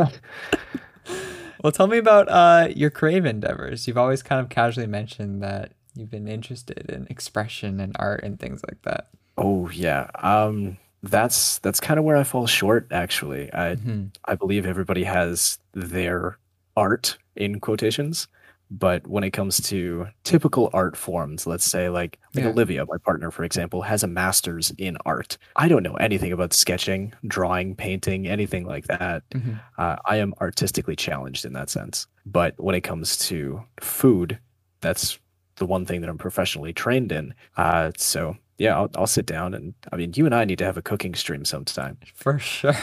well, 1.63 1.71
tell 1.73 1.87
me 1.87 1.99
about 1.99 2.29
uh, 2.29 2.69
your 2.75 2.91
creative 2.91 3.25
endeavors. 3.25 3.87
You've 3.87 3.99
always 3.99 4.21
kind 4.23 4.41
of 4.41 4.49
casually 4.49 4.89
mentioned 4.89 5.41
that 5.45 5.71
you've 5.95 6.11
been 6.11 6.27
interested 6.27 6.91
in 6.91 7.07
expression 7.09 7.79
and 7.79 7.95
art 8.01 8.25
and 8.25 8.41
things 8.41 8.63
like 8.69 8.83
that. 8.83 9.11
Oh 9.39 9.69
yeah, 9.71 10.11
um, 10.17 10.77
that's 11.05 11.59
that's 11.61 11.79
kind 11.79 12.01
of 12.01 12.05
where 12.05 12.17
I 12.17 12.25
fall 12.25 12.49
short. 12.49 12.89
Actually, 12.91 13.53
I 13.53 13.77
Mhm. 13.77 14.11
I 14.25 14.35
believe 14.35 14.67
everybody 14.67 15.05
has 15.05 15.59
their 15.73 16.39
art 16.77 17.17
in 17.37 17.61
quotations, 17.61 18.29
but 18.71 19.07
when 19.07 19.23
it 19.25 19.33
comes 19.33 19.61
to 19.69 20.07
typical 20.25 20.71
art 20.73 20.97
forms, 20.97 21.47
let's 21.47 21.65
say 21.65 21.89
like 21.89 22.19
like 22.35 22.45
Yeah. 22.45 22.51
Olivia, 22.51 22.87
my 22.87 22.97
partner, 22.99 23.31
for 23.31 23.45
example, 23.45 23.83
has 23.83 24.03
a 24.03 24.07
master's 24.07 24.71
in 24.79 24.97
art. 25.05 25.37
I 25.57 25.69
don't 25.69 25.83
know 25.83 25.95
anything 25.97 26.33
about 26.33 26.53
sketching, 26.55 27.13
drawing, 27.27 27.77
painting, 27.77 28.27
anything 28.27 28.65
like 28.67 28.87
that. 28.87 29.23
Mhm. 29.31 29.61
Uh, 29.79 29.97
I 30.07 30.17
am 30.17 30.33
artistically 30.41 30.97
challenged 30.97 31.45
in 31.45 31.53
that 31.53 31.71
sense. 31.71 32.07
But 32.27 32.55
when 32.59 32.75
it 32.75 32.81
comes 32.81 33.17
to 33.29 33.63
food, 33.81 34.39
that's 34.81 35.19
the 35.57 35.67
one 35.67 35.85
thing 35.87 36.01
that 36.01 36.11
I'm 36.11 36.19
professionally 36.19 36.73
trained 36.73 37.13
in. 37.13 37.35
Uh, 37.57 37.93
so 37.97 38.37
yeah, 38.59 38.77
I'll, 38.77 38.91
I'll 38.97 39.07
sit 39.07 39.27
down 39.27 39.53
and 39.55 39.75
I 39.93 39.97
mean, 39.97 40.13
you 40.17 40.25
and 40.27 40.35
I 40.35 40.45
need 40.45 40.59
to 40.59 40.65
have 40.65 40.77
a 40.79 40.83
cooking 40.83 41.15
stream 41.15 41.45
sometime. 41.45 41.99
For 42.15 42.39
sure. 42.55 42.75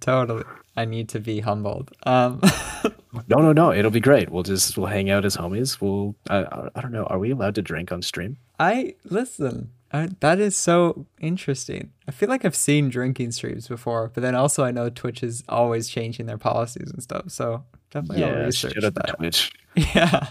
totally. 0.00 0.44
I 0.76 0.84
need 0.86 1.08
to 1.10 1.20
be 1.20 1.40
humbled. 1.40 1.92
Um, 2.04 2.40
No, 3.28 3.38
no, 3.38 3.52
no. 3.52 3.72
It'll 3.72 3.90
be 3.90 4.00
great. 4.00 4.30
We'll 4.30 4.42
just 4.42 4.76
we'll 4.78 4.86
hang 4.86 5.10
out 5.10 5.24
as 5.24 5.36
homies. 5.36 5.80
We'll 5.80 6.14
I, 6.30 6.68
I- 6.74 6.80
don't 6.80 6.92
know. 6.92 7.04
Are 7.04 7.18
we 7.18 7.30
allowed 7.30 7.54
to 7.56 7.62
drink 7.62 7.92
on 7.92 8.02
stream? 8.02 8.38
I 8.58 8.94
listen. 9.04 9.70
I, 9.94 10.08
that 10.20 10.38
is 10.40 10.56
so 10.56 11.06
interesting. 11.20 11.92
I 12.08 12.12
feel 12.12 12.30
like 12.30 12.46
I've 12.46 12.56
seen 12.56 12.88
drinking 12.88 13.32
streams 13.32 13.68
before, 13.68 14.10
but 14.14 14.22
then 14.22 14.34
also 14.34 14.64
I 14.64 14.70
know 14.70 14.88
Twitch 14.88 15.22
is 15.22 15.44
always 15.50 15.88
changing 15.90 16.24
their 16.24 16.38
policies 16.38 16.90
and 16.90 17.02
stuff. 17.02 17.30
So 17.30 17.64
definitely 17.90 18.20
yeah, 18.22 18.30
research 18.30 18.72
the 18.74 18.90
that. 18.90 19.16
Twitch. 19.18 19.52
Yeah. 19.74 20.30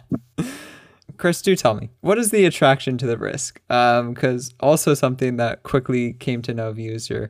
Chris, 1.17 1.41
do 1.43 1.55
tell 1.55 1.75
me, 1.75 1.89
what 2.01 2.17
is 2.17 2.31
the 2.31 2.45
attraction 2.45 2.97
to 2.97 3.05
the 3.05 3.17
risk? 3.17 3.61
Um, 3.69 4.13
because 4.13 4.53
also 4.59 4.95
something 4.95 5.37
that 5.37 5.61
quickly 5.61 6.13
came 6.13 6.41
to 6.43 6.53
know 6.53 6.69
of 6.69 6.79
you 6.79 6.91
is 6.93 7.09
your 7.11 7.29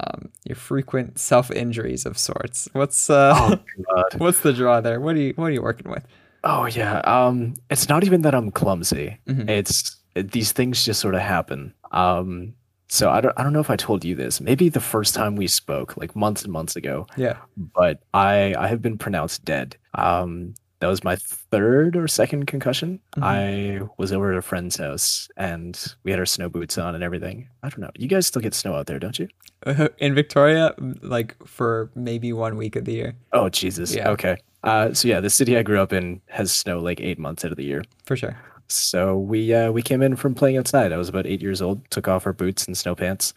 um, 0.00 0.30
your 0.44 0.56
frequent 0.56 1.18
self 1.18 1.50
injuries 1.50 2.06
of 2.06 2.16
sorts. 2.18 2.68
What's 2.72 3.10
uh, 3.10 3.56
Oh 3.88 4.04
what's 4.18 4.40
the 4.40 4.52
draw 4.52 4.80
there? 4.80 5.00
What 5.00 5.16
are 5.16 5.20
you 5.20 5.32
what 5.36 5.46
are 5.46 5.50
you 5.52 5.62
working 5.62 5.90
with? 5.90 6.06
Oh 6.44 6.66
yeah. 6.66 6.98
Um, 7.00 7.54
it's 7.70 7.88
not 7.88 8.04
even 8.04 8.22
that 8.22 8.34
I'm 8.34 8.50
clumsy. 8.50 9.18
Mhm. 9.28 9.48
It's 9.48 9.96
it, 10.14 10.32
these 10.32 10.52
things 10.52 10.84
just 10.84 11.00
sort 11.00 11.14
of 11.14 11.20
happen. 11.20 11.74
Um, 11.92 12.54
so 12.88 13.10
I 13.10 13.20
don't 13.20 13.32
I 13.38 13.42
don't 13.42 13.52
know 13.52 13.60
if 13.60 13.70
I 13.70 13.76
told 13.76 14.04
you 14.04 14.14
this. 14.14 14.40
Maybe 14.40 14.68
the 14.68 14.80
first 14.80 15.14
time 15.14 15.36
we 15.36 15.46
spoke, 15.46 15.96
like 15.96 16.14
months 16.16 16.42
and 16.42 16.52
months 16.52 16.76
ago. 16.76 17.06
Yeah. 17.16 17.36
But 17.56 18.02
I 18.12 18.54
I 18.58 18.68
have 18.68 18.82
been 18.82 18.98
pronounced 18.98 19.44
dead. 19.44 19.76
Um, 19.94 20.54
that 20.82 20.88
was 20.88 21.02
my 21.04 21.16
third 21.16 21.96
or 21.96 22.06
second 22.08 22.46
concussion. 22.46 22.98
Mhm. 23.16 23.22
I 23.22 23.88
was 23.98 24.12
over 24.12 24.32
at 24.32 24.36
a 24.38 24.42
friend's 24.42 24.76
house 24.76 25.28
and 25.36 25.78
we 26.02 26.10
had 26.10 26.18
our 26.20 26.26
snow 26.26 26.48
boots 26.48 26.76
on 26.76 26.94
and 26.94 27.04
everything. 27.04 27.48
I 27.62 27.68
don't 27.68 27.78
know. 27.78 27.90
You 27.96 28.08
guys 28.08 28.26
still 28.26 28.42
get 28.42 28.52
snow 28.52 28.74
out 28.74 28.86
there, 28.86 28.98
don't 28.98 29.18
you? 29.18 29.28
In 29.98 30.14
Victoria, 30.14 30.74
like 31.02 31.36
for 31.46 31.90
maybe 31.94 32.32
one 32.32 32.56
week 32.56 32.74
of 32.76 32.84
the 32.84 32.92
year, 32.92 33.14
Oh 33.32 33.48
Jesus. 33.48 33.94
Yeah. 33.94 34.10
Okay. 34.10 34.36
Uh, 34.64 34.92
so 34.92 35.08
yeah, 35.08 35.20
the 35.20 35.30
city 35.30 35.56
I 35.56 35.62
grew 35.62 35.80
up 35.80 35.92
in 35.92 36.20
has 36.28 36.52
snow 36.52 36.78
like 36.78 37.00
eight 37.00 37.18
months 37.18 37.44
out 37.44 37.50
of 37.52 37.56
the 37.56 37.64
year. 37.64 37.82
for 38.06 38.16
sure. 38.16 38.36
So 38.68 39.18
we 39.18 39.52
uh, 39.52 39.70
we 39.72 39.82
came 39.82 40.02
in 40.02 40.16
from 40.16 40.34
playing 40.34 40.56
outside. 40.56 40.92
I 40.92 40.96
was 40.96 41.08
about 41.08 41.26
eight 41.26 41.42
years 41.42 41.60
old. 41.60 41.88
Took 41.90 42.08
off 42.08 42.26
our 42.26 42.32
boots 42.32 42.66
and 42.66 42.76
snow 42.76 42.94
pants, 42.94 43.34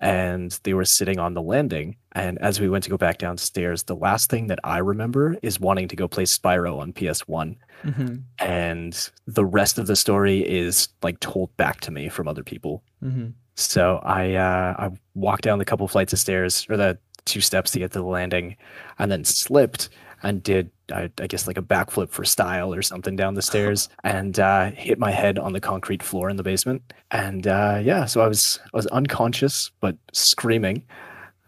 and 0.00 0.58
they 0.62 0.74
were 0.74 0.84
sitting 0.84 1.18
on 1.18 1.34
the 1.34 1.42
landing. 1.42 1.96
And 2.12 2.38
as 2.40 2.60
we 2.60 2.68
went 2.68 2.84
to 2.84 2.90
go 2.90 2.96
back 2.96 3.18
downstairs, 3.18 3.84
the 3.84 3.96
last 3.96 4.30
thing 4.30 4.46
that 4.48 4.58
I 4.64 4.78
remember 4.78 5.36
is 5.42 5.58
wanting 5.58 5.88
to 5.88 5.96
go 5.96 6.08
play 6.08 6.24
Spyro 6.24 6.78
on 6.78 6.92
PS 6.92 7.26
One, 7.28 7.56
hmm 7.82 8.16
and 8.38 9.10
the 9.26 9.44
rest 9.44 9.78
of 9.78 9.86
the 9.86 9.96
story 9.96 10.40
is 10.40 10.88
like 11.02 11.20
told 11.20 11.56
back 11.56 11.80
to 11.80 11.90
me 11.90 12.08
from 12.08 12.28
other 12.28 12.44
people. 12.44 12.82
hmm 13.00 13.28
So 13.56 14.00
I 14.02 14.34
uh, 14.34 14.74
I 14.78 14.90
walked 15.14 15.42
down 15.42 15.58
the 15.58 15.64
couple 15.64 15.86
flights 15.88 16.12
of 16.12 16.18
stairs 16.18 16.66
or 16.68 16.76
the 16.76 16.98
two 17.24 17.40
steps 17.40 17.70
to 17.72 17.78
get 17.78 17.92
to 17.92 17.98
the 17.98 18.04
landing, 18.04 18.56
and 18.98 19.10
then 19.10 19.24
slipped 19.24 19.88
and 20.24 20.42
did 20.42 20.70
I, 20.92 21.10
I 21.20 21.26
guess 21.26 21.46
like 21.46 21.58
a 21.58 21.62
backflip 21.62 22.10
for 22.10 22.24
style 22.24 22.74
or 22.74 22.82
something 22.82 23.16
down 23.16 23.34
the 23.34 23.42
stairs 23.42 23.88
and 24.04 24.38
uh, 24.38 24.70
hit 24.72 24.98
my 24.98 25.10
head 25.10 25.38
on 25.38 25.52
the 25.52 25.60
concrete 25.60 26.02
floor 26.02 26.28
in 26.28 26.36
the 26.36 26.42
basement. 26.42 26.92
And 27.10 27.46
uh, 27.46 27.80
yeah, 27.82 28.04
so 28.06 28.20
I 28.20 28.28
was 28.28 28.58
I 28.64 28.76
was 28.76 28.86
unconscious 28.88 29.70
but 29.80 29.96
screaming, 30.12 30.84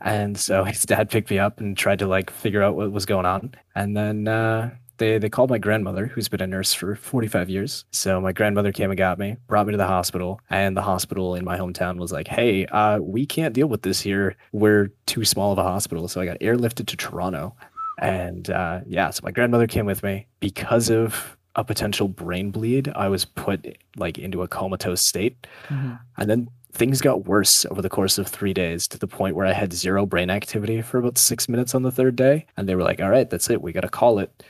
And 0.00 0.38
so 0.38 0.64
his 0.72 0.82
dad 0.82 1.10
picked 1.10 1.30
me 1.30 1.38
up 1.38 1.60
and 1.60 1.76
tried 1.76 1.98
to 2.00 2.06
like 2.06 2.30
figure 2.30 2.62
out 2.62 2.76
what 2.76 2.92
was 2.92 3.06
going 3.06 3.26
on. 3.26 3.54
And 3.74 3.96
then 3.96 4.28
uh, 4.28 4.70
they 4.98 5.18
they 5.18 5.28
called 5.28 5.50
my 5.50 5.58
grandmother, 5.58 6.06
who's 6.06 6.28
been 6.28 6.40
a 6.40 6.46
nurse 6.46 6.72
for 6.72 6.96
45 6.96 7.50
years. 7.50 7.84
So 7.90 8.20
my 8.20 8.32
grandmother 8.32 8.72
came 8.72 8.90
and 8.90 8.98
got 8.98 9.18
me, 9.18 9.36
brought 9.46 9.66
me 9.66 9.72
to 9.72 9.76
the 9.76 9.86
hospital, 9.86 10.40
and 10.48 10.76
the 10.76 10.82
hospital 10.82 11.34
in 11.34 11.44
my 11.44 11.58
hometown 11.58 11.98
was 11.98 12.12
like, 12.12 12.28
"Hey, 12.28 12.66
uh, 12.66 12.98
we 12.98 13.26
can't 13.26 13.54
deal 13.54 13.66
with 13.66 13.82
this 13.82 14.00
here. 14.00 14.36
We're 14.52 14.92
too 15.06 15.24
small 15.24 15.52
of 15.52 15.58
a 15.58 15.62
hospital." 15.62 16.08
So 16.08 16.20
I 16.20 16.26
got 16.26 16.40
airlifted 16.40 16.86
to 16.86 16.96
Toronto, 16.96 17.54
and 17.98 18.50
uh, 18.50 18.80
yeah, 18.86 19.10
so 19.10 19.20
my 19.24 19.30
grandmother 19.30 19.66
came 19.66 19.86
with 19.86 20.02
me 20.02 20.26
because 20.40 20.90
of 20.90 21.36
a 21.54 21.64
potential 21.64 22.08
brain 22.08 22.50
bleed. 22.50 22.88
I 22.94 23.08
was 23.08 23.24
put 23.24 23.78
like 23.96 24.18
into 24.18 24.42
a 24.42 24.48
comatose 24.48 25.06
state, 25.06 25.46
and 26.16 26.28
then 26.30 26.48
things 26.72 27.00
got 27.00 27.24
worse 27.24 27.64
over 27.70 27.80
the 27.80 27.88
course 27.88 28.18
of 28.18 28.26
three 28.26 28.52
days 28.52 28.86
to 28.88 28.98
the 28.98 29.06
point 29.06 29.34
where 29.34 29.46
I 29.46 29.54
had 29.54 29.72
zero 29.72 30.04
brain 30.04 30.28
activity 30.28 30.82
for 30.82 30.98
about 30.98 31.16
six 31.16 31.48
minutes 31.48 31.74
on 31.74 31.82
the 31.82 31.90
third 31.90 32.16
day. 32.16 32.46
And 32.56 32.68
they 32.68 32.74
were 32.74 32.82
like, 32.82 33.00
all 33.00 33.08
right, 33.08 33.28
that's 33.28 33.48
it. 33.48 33.62
We 33.62 33.72
got 33.72 33.80
to 33.80 33.88
call 33.88 34.18
it. 34.18 34.42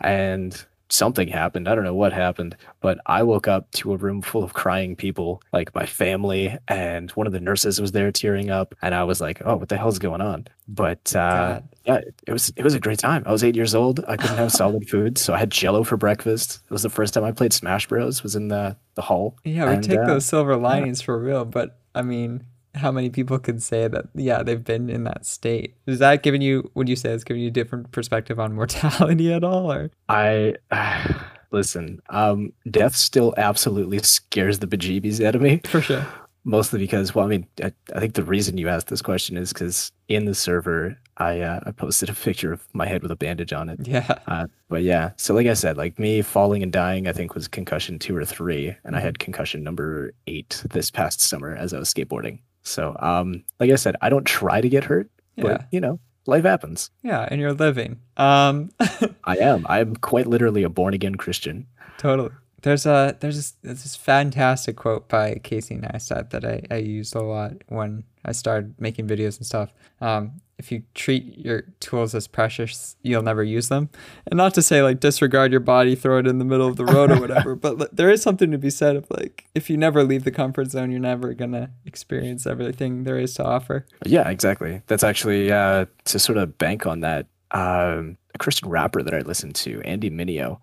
And 0.00 0.64
something 0.90 1.28
happened. 1.28 1.68
I 1.68 1.74
don't 1.74 1.84
know 1.84 1.94
what 1.94 2.12
happened, 2.12 2.56
but 2.80 2.98
I 3.06 3.22
woke 3.22 3.46
up 3.48 3.70
to 3.72 3.92
a 3.92 3.96
room 3.96 4.22
full 4.22 4.42
of 4.42 4.54
crying 4.54 4.96
people, 4.96 5.42
like 5.52 5.74
my 5.74 5.86
family, 5.86 6.56
and 6.66 7.10
one 7.12 7.26
of 7.26 7.32
the 7.32 7.40
nurses 7.40 7.80
was 7.80 7.92
there 7.92 8.10
tearing 8.10 8.50
up. 8.50 8.74
And 8.82 8.94
I 8.94 9.04
was 9.04 9.20
like, 9.20 9.42
oh, 9.44 9.56
what 9.56 9.68
the 9.68 9.76
hell's 9.76 9.98
going 9.98 10.20
on? 10.20 10.46
But 10.66 11.14
uh, 11.14 11.60
yeah, 11.84 12.00
it 12.26 12.32
was 12.32 12.52
it 12.56 12.62
was 12.62 12.74
a 12.74 12.80
great 12.80 12.98
time. 12.98 13.22
I 13.26 13.32
was 13.32 13.42
eight 13.44 13.56
years 13.56 13.74
old. 13.74 14.04
I 14.06 14.16
couldn't 14.16 14.36
have 14.36 14.52
solid 14.62 14.88
food, 14.88 15.18
so 15.18 15.32
I 15.34 15.38
had 15.38 15.50
Jello 15.50 15.84
for 15.84 15.96
breakfast. 15.96 16.60
It 16.64 16.70
was 16.70 16.82
the 16.82 16.90
first 16.90 17.14
time 17.14 17.24
I 17.24 17.32
played 17.32 17.52
Smash 17.52 17.86
Bros. 17.86 18.22
Was 18.22 18.36
in 18.36 18.48
the 18.48 18.76
the 18.94 19.02
hall. 19.02 19.36
Yeah, 19.44 19.66
we 19.66 19.74
And, 19.74 19.84
take 19.84 19.98
uh, 19.98 20.06
those 20.06 20.26
silver 20.26 20.56
linings 20.56 21.00
for 21.00 21.18
real, 21.18 21.44
but 21.44 21.78
I 21.94 22.02
mean, 22.02 22.44
how 22.78 22.92
many 22.92 23.10
people 23.10 23.38
could 23.38 23.62
say 23.62 23.88
that? 23.88 24.06
Yeah, 24.14 24.42
they've 24.42 24.62
been 24.62 24.88
in 24.88 25.04
that 25.04 25.26
state. 25.26 25.76
Is 25.86 25.98
that 25.98 26.22
giving 26.22 26.42
you? 26.42 26.70
Would 26.74 26.88
you 26.88 26.96
say 26.96 27.10
it's 27.10 27.24
giving 27.24 27.42
you 27.42 27.48
a 27.48 27.52
different 27.52 27.92
perspective 27.92 28.38
on 28.40 28.54
mortality 28.56 29.32
at 29.32 29.44
all? 29.44 29.70
Or 29.70 29.90
I 30.08 30.54
listen. 31.50 32.00
Um, 32.10 32.52
death 32.70 32.96
still 32.96 33.34
absolutely 33.36 33.98
scares 34.00 34.58
the 34.58 34.66
bejeebies 34.66 35.24
out 35.24 35.34
of 35.34 35.42
me. 35.42 35.60
for 35.64 35.80
sure. 35.80 36.06
Mostly 36.44 36.78
because, 36.78 37.14
well, 37.14 37.26
I 37.26 37.28
mean, 37.28 37.46
I, 37.62 37.72
I 37.94 38.00
think 38.00 38.14
the 38.14 38.22
reason 38.22 38.56
you 38.56 38.68
asked 38.68 38.86
this 38.88 39.02
question 39.02 39.36
is 39.36 39.52
because 39.52 39.92
in 40.08 40.24
the 40.24 40.34
server, 40.34 40.96
I 41.18 41.40
uh, 41.40 41.60
I 41.66 41.72
posted 41.72 42.08
a 42.08 42.14
picture 42.14 42.52
of 42.52 42.66
my 42.72 42.86
head 42.86 43.02
with 43.02 43.10
a 43.10 43.16
bandage 43.16 43.52
on 43.52 43.68
it. 43.68 43.86
Yeah. 43.86 44.18
Uh, 44.26 44.46
but 44.68 44.82
yeah, 44.82 45.10
so 45.16 45.34
like 45.34 45.46
I 45.46 45.54
said, 45.54 45.76
like 45.76 45.98
me 45.98 46.22
falling 46.22 46.62
and 46.62 46.72
dying, 46.72 47.06
I 47.08 47.12
think 47.12 47.34
was 47.34 47.48
concussion 47.48 47.98
two 47.98 48.16
or 48.16 48.24
three, 48.24 48.74
and 48.84 48.96
I 48.96 49.00
had 49.00 49.18
concussion 49.18 49.62
number 49.62 50.12
eight 50.26 50.62
this 50.70 50.90
past 50.90 51.20
summer 51.20 51.54
as 51.54 51.74
I 51.74 51.78
was 51.78 51.92
skateboarding. 51.92 52.40
So, 52.68 52.94
um, 53.00 53.44
like 53.58 53.70
I 53.70 53.76
said, 53.76 53.96
I 54.00 54.08
don't 54.10 54.24
try 54.26 54.60
to 54.60 54.68
get 54.68 54.84
hurt, 54.84 55.10
Yeah. 55.36 55.42
but 55.44 55.66
you 55.72 55.80
know, 55.80 55.98
life 56.26 56.44
happens. 56.44 56.90
Yeah, 57.02 57.26
and 57.30 57.40
you're 57.40 57.54
living. 57.54 57.98
Um, 58.16 58.70
I 59.24 59.36
am. 59.38 59.66
I'm 59.68 59.96
quite 59.96 60.26
literally 60.26 60.62
a 60.62 60.68
born 60.68 60.94
again 60.94 61.14
Christian. 61.16 61.66
totally. 61.98 62.30
There's 62.62 62.86
a 62.86 63.16
there's 63.20 63.36
this, 63.36 63.50
there's 63.62 63.82
this 63.84 63.94
fantastic 63.94 64.74
quote 64.76 65.08
by 65.08 65.36
Casey 65.44 65.76
Neistat 65.76 66.30
that 66.30 66.44
I, 66.44 66.62
I 66.70 66.78
used 66.78 67.14
a 67.14 67.22
lot 67.22 67.52
when 67.68 68.02
I 68.28 68.32
started 68.32 68.74
making 68.78 69.08
videos 69.08 69.38
and 69.38 69.46
stuff. 69.46 69.72
Um, 70.00 70.40
if 70.58 70.72
you 70.72 70.82
treat 70.94 71.38
your 71.38 71.62
tools 71.80 72.14
as 72.14 72.26
precious, 72.26 72.96
you'll 73.02 73.22
never 73.22 73.44
use 73.44 73.68
them. 73.68 73.90
And 74.26 74.36
not 74.36 74.54
to 74.54 74.62
say 74.62 74.82
like 74.82 75.00
disregard 75.00 75.52
your 75.52 75.60
body, 75.60 75.94
throw 75.94 76.18
it 76.18 76.26
in 76.26 76.38
the 76.38 76.44
middle 76.44 76.66
of 76.66 76.76
the 76.76 76.84
road 76.84 77.10
or 77.10 77.20
whatever, 77.20 77.54
but 77.54 77.78
like, 77.78 77.90
there 77.92 78.10
is 78.10 78.22
something 78.22 78.50
to 78.50 78.58
be 78.58 78.70
said 78.70 78.96
of 78.96 79.06
like 79.10 79.46
if 79.54 79.70
you 79.70 79.76
never 79.76 80.02
leave 80.04 80.24
the 80.24 80.30
comfort 80.30 80.70
zone, 80.70 80.90
you're 80.90 81.00
never 81.00 81.32
gonna 81.32 81.70
experience 81.86 82.46
everything 82.46 83.04
there 83.04 83.18
is 83.18 83.34
to 83.34 83.44
offer. 83.44 83.86
Yeah, 84.04 84.28
exactly. 84.28 84.82
That's 84.88 85.04
actually 85.04 85.50
uh, 85.52 85.86
to 86.06 86.18
sort 86.18 86.38
of 86.38 86.58
bank 86.58 86.86
on 86.86 87.00
that. 87.00 87.26
Um, 87.50 88.18
a 88.34 88.38
Christian 88.38 88.68
rapper 88.68 89.02
that 89.02 89.14
I 89.14 89.20
listen 89.20 89.52
to, 89.54 89.80
Andy 89.82 90.10
Mineo, 90.10 90.58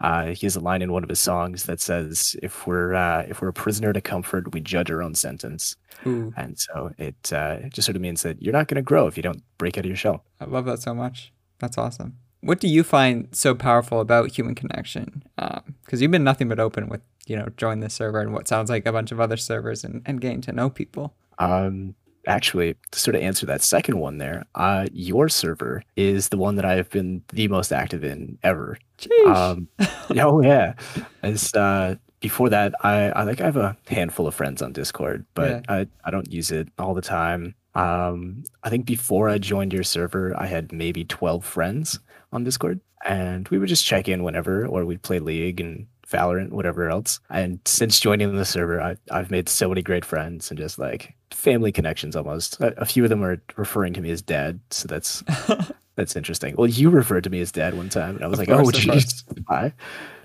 uh, 0.00 0.26
he 0.28 0.46
has 0.46 0.56
a 0.56 0.60
line 0.60 0.80
in 0.82 0.90
one 0.90 1.02
of 1.02 1.08
his 1.10 1.20
songs 1.20 1.64
that 1.64 1.80
says, 1.80 2.34
"If 2.42 2.66
we're 2.66 2.94
uh, 2.94 3.26
if 3.28 3.42
we're 3.42 3.48
a 3.48 3.52
prisoner 3.52 3.92
to 3.92 4.00
comfort, 4.00 4.52
we 4.54 4.60
judge 4.60 4.90
our 4.90 5.02
own 5.02 5.14
sentence." 5.14 5.76
Ooh, 6.06 6.32
And 6.36 6.58
so 6.58 6.92
it 6.98 7.32
uh, 7.32 7.58
it 7.64 7.74
just 7.74 7.86
sort 7.86 7.96
of 7.96 8.02
means 8.02 8.22
that 8.22 8.42
you're 8.42 8.52
not 8.52 8.66
going 8.68 8.76
to 8.76 8.82
grow 8.82 9.06
if 9.06 9.16
you 9.16 9.22
don't 9.22 9.42
break 9.58 9.76
out 9.76 9.84
of 9.84 9.88
your 9.88 9.96
shell. 9.96 10.24
I 10.40 10.46
love 10.46 10.64
that 10.64 10.80
so 10.80 10.94
much. 10.94 11.32
That's 11.58 11.76
awesome. 11.78 12.16
What 12.40 12.58
do 12.58 12.66
you 12.66 12.82
find 12.82 13.28
so 13.30 13.54
powerful 13.54 14.00
about 14.00 14.32
human 14.32 14.56
connection? 14.56 15.22
Because 15.36 16.02
you've 16.02 16.10
been 16.10 16.24
nothing 16.24 16.48
but 16.48 16.58
open 16.58 16.88
with, 16.88 17.02
you 17.26 17.36
know, 17.36 17.48
join 17.56 17.78
this 17.78 17.94
server 17.94 18.20
and 18.20 18.32
what 18.32 18.48
sounds 18.48 18.68
like 18.68 18.84
a 18.84 18.90
bunch 18.90 19.12
of 19.12 19.20
other 19.20 19.36
servers 19.36 19.84
and, 19.84 20.02
and 20.06 20.20
getting 20.20 20.40
to 20.40 20.52
know 20.52 20.68
people. 20.68 21.14
Um, 21.38 21.94
actually, 22.26 22.74
to 22.92 22.98
sort 23.00 23.14
of 23.14 23.22
answer 23.22 23.46
that 23.46 23.62
second 23.62 23.98
one 23.98 24.18
there, 24.18 24.44
uh, 24.54 24.86
your 24.92 25.28
server 25.28 25.82
is 25.96 26.28
the 26.28 26.36
one 26.38 26.56
that 26.56 26.64
I've 26.64 26.90
been 26.90 27.22
the 27.32 27.48
most 27.48 27.72
active 27.72 28.04
in 28.04 28.38
ever. 28.42 28.78
Jeez. 28.98 29.34
Um, 29.34 29.68
oh 30.18 30.40
yeah. 30.42 30.74
As 31.22 31.52
uh, 31.54 31.96
before 32.20 32.48
that, 32.50 32.74
I 32.84 33.12
I 33.20 33.24
think 33.24 33.40
I 33.40 33.44
have 33.44 33.56
a 33.56 33.76
handful 33.88 34.26
of 34.26 34.34
friends 34.34 34.62
on 34.62 34.72
Discord, 34.72 35.24
but 35.34 35.50
Yeah. 35.50 35.60
I 35.68 35.86
I 36.04 36.10
don't 36.10 36.32
use 36.32 36.50
it 36.50 36.68
all 36.78 36.94
the 36.94 37.02
time. 37.02 37.54
Um, 37.74 38.44
I 38.62 38.70
think 38.70 38.86
before 38.86 39.28
I 39.28 39.38
joined 39.38 39.72
your 39.72 39.82
server, 39.84 40.34
I 40.38 40.46
had 40.46 40.72
maybe 40.72 41.04
twelve 41.04 41.44
friends 41.44 41.98
on 42.32 42.44
Discord, 42.44 42.80
and 43.04 43.48
we 43.48 43.58
would 43.58 43.68
just 43.68 43.84
check 43.86 44.08
in 44.08 44.22
whenever, 44.22 44.66
or 44.66 44.84
we'd 44.84 45.02
play 45.02 45.18
League 45.18 45.60
and 45.60 45.86
Valorant, 46.12 46.50
whatever 46.50 46.88
else. 46.90 47.18
And 47.30 47.58
since 47.64 47.98
joining 47.98 48.36
the 48.36 48.44
server, 48.44 48.80
I, 48.80 48.96
I've 49.10 49.30
made 49.30 49.48
so 49.48 49.68
many 49.68 49.82
great 49.82 50.04
friends 50.04 50.50
and 50.50 50.58
just 50.58 50.78
like 50.78 51.14
family 51.30 51.72
connections 51.72 52.14
almost. 52.14 52.60
A, 52.60 52.80
a 52.82 52.84
few 52.84 53.02
of 53.04 53.10
them 53.10 53.24
are 53.24 53.42
referring 53.56 53.94
to 53.94 54.00
me 54.00 54.10
as 54.10 54.22
dad, 54.22 54.60
so 54.70 54.86
that's 54.86 55.24
that's 55.96 56.14
interesting. 56.16 56.54
Well, 56.56 56.68
you 56.68 56.90
referred 56.90 57.24
to 57.24 57.30
me 57.30 57.40
as 57.40 57.50
dad 57.50 57.74
one 57.74 57.88
time, 57.88 58.16
and 58.16 58.24
I 58.24 58.28
was 58.28 58.38
Of 58.38 58.46
like, 58.48 58.56
oh, 58.56 58.62
course, 58.62 58.84
course. 58.84 59.22
jeez, 59.24 59.44
hi. 59.48 59.72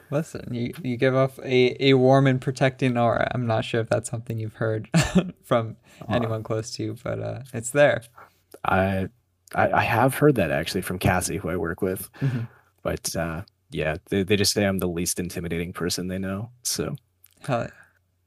Listen, 0.10 0.54
you, 0.54 0.74
you 0.84 0.96
give 0.96 1.16
off 1.16 1.38
a, 1.40 1.76
a 1.90 1.94
warm 1.96 2.28
and 2.28 2.40
protecting 2.40 2.98
aura. 2.98 3.30
I'm 3.36 3.46
not 3.46 3.66
sure 3.66 3.82
if 3.82 3.90
that's 3.90 4.10
something 4.10 4.40
you've 4.40 4.54
heard 4.54 4.88
from 5.44 5.76
anyone 6.08 6.44
close 6.44 6.72
to 6.76 6.84
you, 6.84 6.96
but 7.04 7.20
uh, 7.20 7.40
it's 7.54 7.72
there. 7.72 8.04
I, 8.64 9.10
I 9.54 9.72
I 9.72 9.82
have 9.84 10.16
heard 10.16 10.36
that 10.36 10.50
actually 10.52 10.82
from 10.82 10.98
Cassie, 11.00 11.38
who 11.38 11.50
I 11.50 11.58
work 11.58 11.82
with, 11.82 12.10
Mhm. 12.22 12.48
but 12.84 13.14
uh, 13.18 13.42
yeah, 13.72 13.98
they, 14.10 14.24
they 14.24 14.36
just 14.36 14.54
say 14.54 14.66
I'm 14.66 14.80
the 14.80 14.88
least 14.88 15.20
intimidating 15.20 15.74
person 15.74 16.08
they 16.08 16.18
know. 16.20 16.50
So, 16.64 16.96
yeah. 17.48 17.68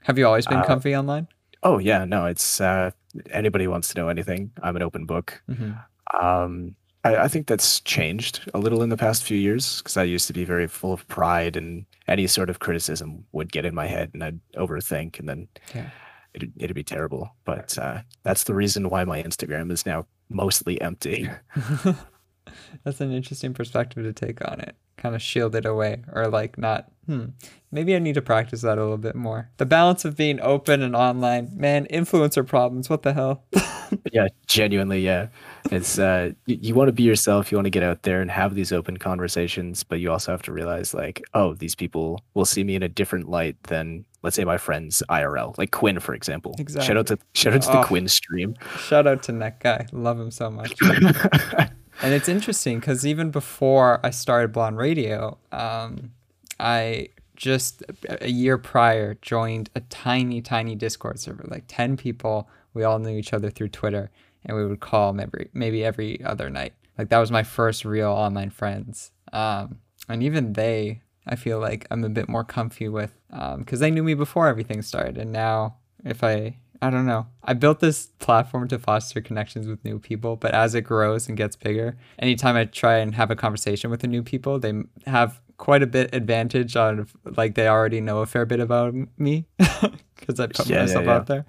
Have 0.05 0.19
you 0.19 0.27
always 0.27 0.47
been 0.47 0.59
Uh, 0.61 0.67
comfy 0.67 0.97
online? 0.97 1.29
oh 1.63 1.79
yeah, 1.79 2.05
no, 2.07 2.25
it's 2.27 2.61
uh, 2.61 2.91
anybody 3.31 3.67
wants 3.67 3.89
to 3.89 4.01
know 4.01 4.09
anything, 4.09 4.51
I'm 4.63 4.77
an 4.77 4.83
open 4.83 5.05
book. 5.07 5.43
hmm 5.47 5.73
Um, 6.21 6.75
I, 7.05 7.17
I 7.17 7.29
think 7.29 7.47
that's 7.47 7.81
changed 7.81 8.51
a 8.55 8.59
little 8.59 8.83
in 8.83 8.89
the 8.91 8.97
past 8.97 9.23
few 9.25 9.37
years 9.39 9.79
because 9.79 9.97
I 9.97 10.03
used 10.05 10.27
to 10.27 10.33
be 10.33 10.45
very 10.45 10.67
full 10.67 10.93
of 10.93 11.07
pride, 11.09 11.57
and 11.57 11.85
any 12.09 12.27
sort 12.27 12.51
of 12.51 12.59
criticism 12.59 13.25
would 13.33 13.53
get 13.53 13.65
in 13.65 13.75
my 13.75 13.87
head, 13.87 14.11
and 14.15 14.23
I'd 14.25 14.41
overthink, 14.57 15.19
and 15.19 15.29
then 15.29 15.49
Yeah. 15.75 15.91
it'd, 16.35 16.53
it'd 16.57 16.75
be 16.75 16.85
terrible. 16.85 17.35
But 17.45 17.77
uh, 17.79 18.03
that's 18.23 18.45
the 18.45 18.55
reason 18.55 18.89
why 18.91 19.05
my 19.05 19.23
Instagram 19.23 19.71
is 19.73 19.85
now 19.87 20.07
mostly 20.29 20.81
empty. 20.81 21.29
That's 22.85 23.01
an 23.01 23.13
interesting 23.13 23.55
perspective 23.55 24.03
to 24.05 24.13
take 24.13 24.47
on 24.51 24.61
it. 24.61 24.77
Kind 25.01 25.15
of 25.15 25.23
shield 25.23 25.55
it 25.55 25.65
away 25.67 26.03
or 26.13 26.29
like 26.29 26.59
not, 26.59 26.91
hmm, 27.07 27.25
maybe 27.73 27.97
I 27.97 27.99
need 27.99 28.15
to 28.15 28.23
practice 28.23 28.61
that 28.61 28.77
a 28.77 28.83
little 28.83 28.99
bit 28.99 29.15
more. 29.17 29.49
The 29.57 29.65
balance 29.67 30.05
of 30.05 30.15
being 30.15 30.39
open 30.41 30.83
and 30.83 30.95
online, 30.95 31.51
man, 31.57 31.87
influencer 31.91 32.47
problems, 32.47 32.91
what 32.91 33.03
the 33.03 33.15
hell? 33.15 33.45
yeah, 34.13 34.29
genuinely, 34.47 35.01
yeah. 35.01 35.29
It's 35.71 35.99
uh, 35.99 36.33
you, 36.45 36.59
you 36.61 36.75
want 36.75 36.89
to 36.89 36.93
be 36.93 37.03
yourself. 37.03 37.51
You 37.51 37.57
want 37.57 37.65
to 37.65 37.71
get 37.71 37.83
out 37.83 38.03
there 38.03 38.21
and 38.21 38.31
have 38.31 38.55
these 38.55 38.73
open 38.73 38.99
conversations, 38.99 39.85
but 39.85 40.01
you 40.01 40.11
also 40.13 40.33
have 40.33 40.43
to 40.43 40.53
realize, 40.53 40.93
like, 40.93 41.23
oh, 41.33 41.55
these 41.55 41.75
people 41.75 42.23
will 42.35 42.45
see 42.45 42.63
me 42.63 42.75
in 42.75 42.83
a 42.83 42.89
different 42.89 43.29
light 43.31 43.57
than, 43.65 44.05
let's 44.23 44.37
say, 44.37 44.45
my 44.45 44.59
friends 44.59 45.03
IRL, 45.09 45.57
like 45.59 45.71
Quinn, 45.71 45.99
for 45.99 46.15
example. 46.15 46.55
Exactly. 46.59 46.87
Shout 46.87 46.97
out 46.99 47.07
to 47.07 47.19
shout 47.35 47.55
out 47.55 47.63
to 47.63 47.69
the 47.69 47.81
Oh. 47.81 47.85
Quinn 47.85 48.07
stream. 48.09 48.55
Shout 48.79 49.07
out 49.07 49.23
to 49.25 49.33
Neck 49.33 49.63
Guy. 49.63 49.87
Love 49.93 50.21
him 50.21 50.31
so 50.31 50.51
much. 50.51 50.75
and 52.03 52.15
it's 52.15 52.29
interesting 52.29 52.81
because 52.81 53.07
even 53.07 53.31
before 53.31 54.01
I 54.05 54.11
started 54.11 54.53
Blonde 54.53 54.79
Radio, 54.79 55.39
um, 55.53 56.13
I 56.59 57.09
just 57.37 57.83
a 58.21 58.31
year 58.31 58.59
prior 58.59 59.15
joined 59.23 59.71
a 59.75 59.81
tiny, 59.81 60.43
tiny 60.43 60.75
Discord 60.75 61.19
server, 61.19 61.45
like 61.49 61.65
10 61.69 61.97
people. 61.97 62.49
We 62.75 62.85
all 62.85 62.99
knew 62.99 63.17
each 63.17 63.33
other 63.33 63.51
through 63.51 63.69
Twitter 63.69 64.11
and 64.45 64.57
we 64.57 64.67
would 64.67 64.81
call 64.81 65.13
maybe, 65.13 65.49
maybe 65.53 65.85
every 65.85 66.23
other 66.23 66.51
night. 66.51 66.75
Like 66.99 67.09
that 67.09 67.19
was 67.19 67.31
my 67.31 67.43
first 67.43 67.85
real 67.85 68.11
online 68.11 68.51
friends. 68.51 69.11
Um, 69.33 69.79
and 70.09 70.23
even 70.23 70.53
they, 70.53 71.01
I 71.27 71.37
feel 71.37 71.61
like 71.61 71.87
I'm 71.91 72.05
a 72.05 72.09
bit 72.09 72.29
more 72.29 72.45
comfy 72.45 72.89
with 72.89 73.15
because 73.59 73.81
they 73.81 73.91
knew 73.91 74.03
me 74.03 74.15
before 74.15 74.49
everything 74.49 74.83
started. 74.83 75.17
And 75.17 75.33
now, 75.33 75.77
if 76.05 76.23
I, 76.23 76.57
I 76.83 76.89
don't 76.91 77.05
know, 77.07 77.27
I 77.45 77.53
built 77.53 77.81
this 77.81 78.07
platform 78.21 78.67
to 78.69 78.79
foster 78.79 79.21
connections 79.21 79.67
with 79.69 79.85
new 79.85 79.99
people. 79.99 80.37
But 80.37 80.53
as 80.55 80.75
it 80.75 80.83
grows 80.83 81.29
and 81.29 81.37
gets 81.37 81.55
bigger, 81.57 81.97
anytime 82.19 82.57
I 82.57 82.65
try 82.65 82.99
and 82.99 83.15
have 83.15 83.31
a 83.31 83.37
conversation 83.37 83.91
with 83.91 84.01
the 84.01 84.07
new 84.09 84.23
people, 84.23 84.59
they 84.59 84.73
have 85.07 85.41
quite 85.59 85.83
a 85.83 85.87
bit 85.87 86.15
advantage 86.15 86.75
on 86.77 87.07
like 87.37 87.55
they 87.55 87.69
already 87.69 88.01
know 88.01 88.21
a 88.21 88.27
fair 88.27 88.47
bit 88.47 88.61
about 88.61 88.95
me 89.19 89.45
because 89.59 90.41
I 90.41 90.47
put 90.47 90.67
Yeah, 90.69 90.77
yeah, 90.77 90.83
myself 90.85 91.05
yeah. 91.05 91.15
out 91.15 91.27
there. 91.27 91.45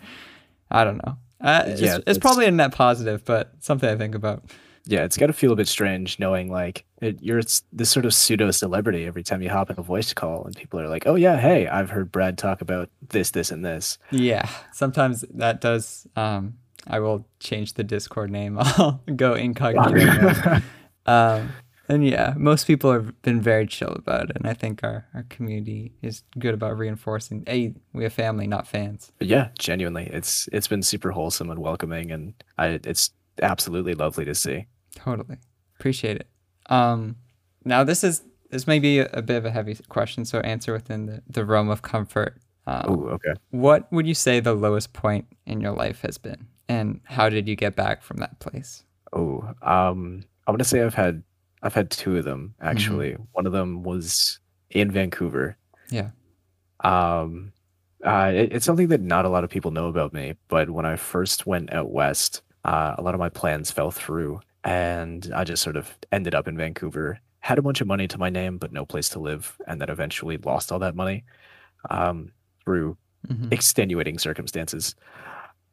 I 0.70 0.84
don't 0.84 0.98
know. 1.06 1.18
Uh, 1.40 1.64
it's, 1.68 1.82
Yeah, 1.82 1.96
it's 1.96 2.06
that's- 2.06 2.18
probably 2.18 2.46
a 2.46 2.52
net 2.52 2.74
positive, 2.74 3.24
but 3.24 3.54
something 3.60 3.90
I 3.90 3.96
think 3.96 4.16
about. 4.16 4.44
Yeah, 4.86 5.04
it's 5.04 5.18
got 5.18 5.28
to 5.28 5.34
feel 5.34 5.52
a 5.52 5.56
bit 5.56 5.68
strange 5.68 6.20
knowing 6.20 6.52
like 6.52 6.86
it, 7.02 7.18
you're 7.22 7.42
this 7.72 7.90
sort 7.90 8.06
of 8.06 8.14
pseudo 8.14 8.52
celebrity 8.52 9.06
every 9.06 9.24
time 9.24 9.42
you 9.42 9.50
hop 9.50 9.70
in 9.70 9.80
a 9.80 9.84
voice 9.84 10.14
call 10.14 10.46
and 10.46 10.56
people 10.56 10.80
are 10.80 10.88
like, 10.88 11.06
"Oh 11.06 11.16
yeah, 11.16 11.38
hey, 11.38 11.68
I've 11.68 11.90
heard 11.90 12.12
Brad 12.12 12.38
talk 12.38 12.62
about 12.62 12.90
this, 13.10 13.32
this, 13.32 13.52
and 13.52 13.64
this." 13.64 13.98
Yeah, 14.12 14.50
sometimes 14.72 15.24
that 15.34 15.62
does. 15.62 16.08
Um, 16.16 16.56
I 16.88 17.00
will 17.00 17.28
change 17.40 17.74
the 17.74 17.84
Discord 17.84 18.32
name. 18.32 18.58
I'll 18.60 19.02
go 19.16 19.34
incognito. 19.34 20.62
um, 21.06 21.52
and 21.88 22.08
yeah, 22.08 22.34
most 22.38 22.68
people 22.68 22.94
have 22.94 23.22
been 23.22 23.42
very 23.42 23.68
chill 23.68 23.90
about 23.94 24.30
it, 24.30 24.38
and 24.38 24.48
I 24.48 24.54
think 24.54 24.84
our, 24.84 25.06
our 25.14 25.24
community 25.24 25.94
is 26.02 26.24
good 26.40 26.54
about 26.54 26.78
reinforcing. 26.78 27.44
Hey, 27.46 27.74
we 27.94 28.04
have 28.04 28.14
family, 28.14 28.48
not 28.48 28.68
fans. 28.68 29.12
But 29.20 29.28
yeah, 29.28 29.50
genuinely, 29.60 30.10
it's 30.12 30.48
it's 30.54 30.68
been 30.68 30.84
super 30.84 31.12
wholesome 31.12 31.50
and 31.50 31.60
welcoming, 31.60 32.12
and 32.12 32.34
I 32.58 32.80
it's 32.86 33.12
absolutely 33.42 33.94
lovely 33.94 34.26
to 34.26 34.36
see. 34.36 34.66
Totally 34.96 35.38
appreciate 35.80 36.18
it. 36.18 36.28
Um, 36.68 37.16
now 37.66 37.84
this 37.84 38.04
is 38.04 38.24
this 38.50 38.68
may 38.68 38.80
be 38.80 39.00
a, 39.00 39.10
a 39.14 39.22
bit 39.22 39.38
of 39.38 39.46
a 39.46 39.52
heavy 39.52 39.76
question, 39.90 40.26
so 40.26 40.40
answer 40.42 40.74
within 40.74 41.06
the, 41.06 41.24
the 41.28 41.46
realm 41.46 41.70
of 41.70 41.82
comfort. 41.82 42.38
Um, 42.68 42.84
Oh, 42.88 43.08
okay. 43.14 43.34
What 43.50 43.92
would 43.92 44.06
you 44.06 44.14
say 44.14 44.40
the 44.40 44.54
lowest 44.54 44.94
point 44.94 45.26
in 45.46 45.62
your 45.62 45.72
life 45.72 46.02
has 46.02 46.18
been, 46.18 46.48
and 46.70 47.02
how 47.06 47.30
did 47.30 47.48
you 47.48 47.56
get 47.56 47.76
back 47.76 48.04
from 48.04 48.18
that 48.18 48.40
place? 48.40 48.84
Oh, 49.14 49.42
um, 49.62 50.24
I'm 50.48 50.54
gonna 50.54 50.64
say 50.64 50.82
I've 50.82 50.94
had 50.94 51.24
I've 51.64 51.74
had 51.74 51.90
two 51.90 52.18
of 52.18 52.26
them 52.26 52.54
actually. 52.62 53.16
One 53.32 53.46
of 53.46 53.54
them 53.54 53.84
was 53.84 54.40
in 54.70 54.92
Vancouver. 54.92 55.58
Yeah. 55.90 56.12
Um, 56.84 57.54
uh, 58.04 58.32
it, 58.34 58.54
it's 58.54 58.66
something 58.66 58.88
that 58.88 59.02
not 59.02 59.26
a 59.26 59.30
lot 59.30 59.44
of 59.44 59.50
people 59.50 59.72
know 59.72 59.88
about 59.88 60.14
me, 60.14 60.36
but 60.48 60.70
when 60.70 60.86
I 60.86 60.96
first 60.96 61.46
went 61.46 61.72
out 61.74 61.92
west, 61.92 62.42
uh, 62.65 62.96
a 62.98 63.01
lot 63.01 63.13
of 63.13 63.20
my 63.20 63.30
plans 63.30 63.72
fell 63.72 63.91
through, 63.91 64.39
and 64.63 65.32
I 65.36 65.44
just 65.44 65.63
sort 65.63 65.77
of 65.77 65.98
ended 66.12 66.36
up 66.36 66.48
in 66.48 66.58
Vancouver. 66.58 67.20
Had 67.39 67.58
a 67.58 67.62
bunch 67.62 67.82
of 67.82 67.88
money 67.88 68.08
to 68.08 68.18
my 68.20 68.30
name, 68.30 68.58
but 68.58 68.72
no 68.72 68.86
place 68.86 69.10
to 69.10 69.20
live, 69.20 69.58
and 69.68 69.82
then 69.82 69.89
eventually 69.89 70.38
lost 70.38 70.72
all 70.72 70.80
that 70.80 70.96
money 70.96 71.24
um, 71.89 72.32
through 72.63 72.98
Mhm. 73.27 73.51
extenuating 73.53 74.18
circumstances. 74.20 74.96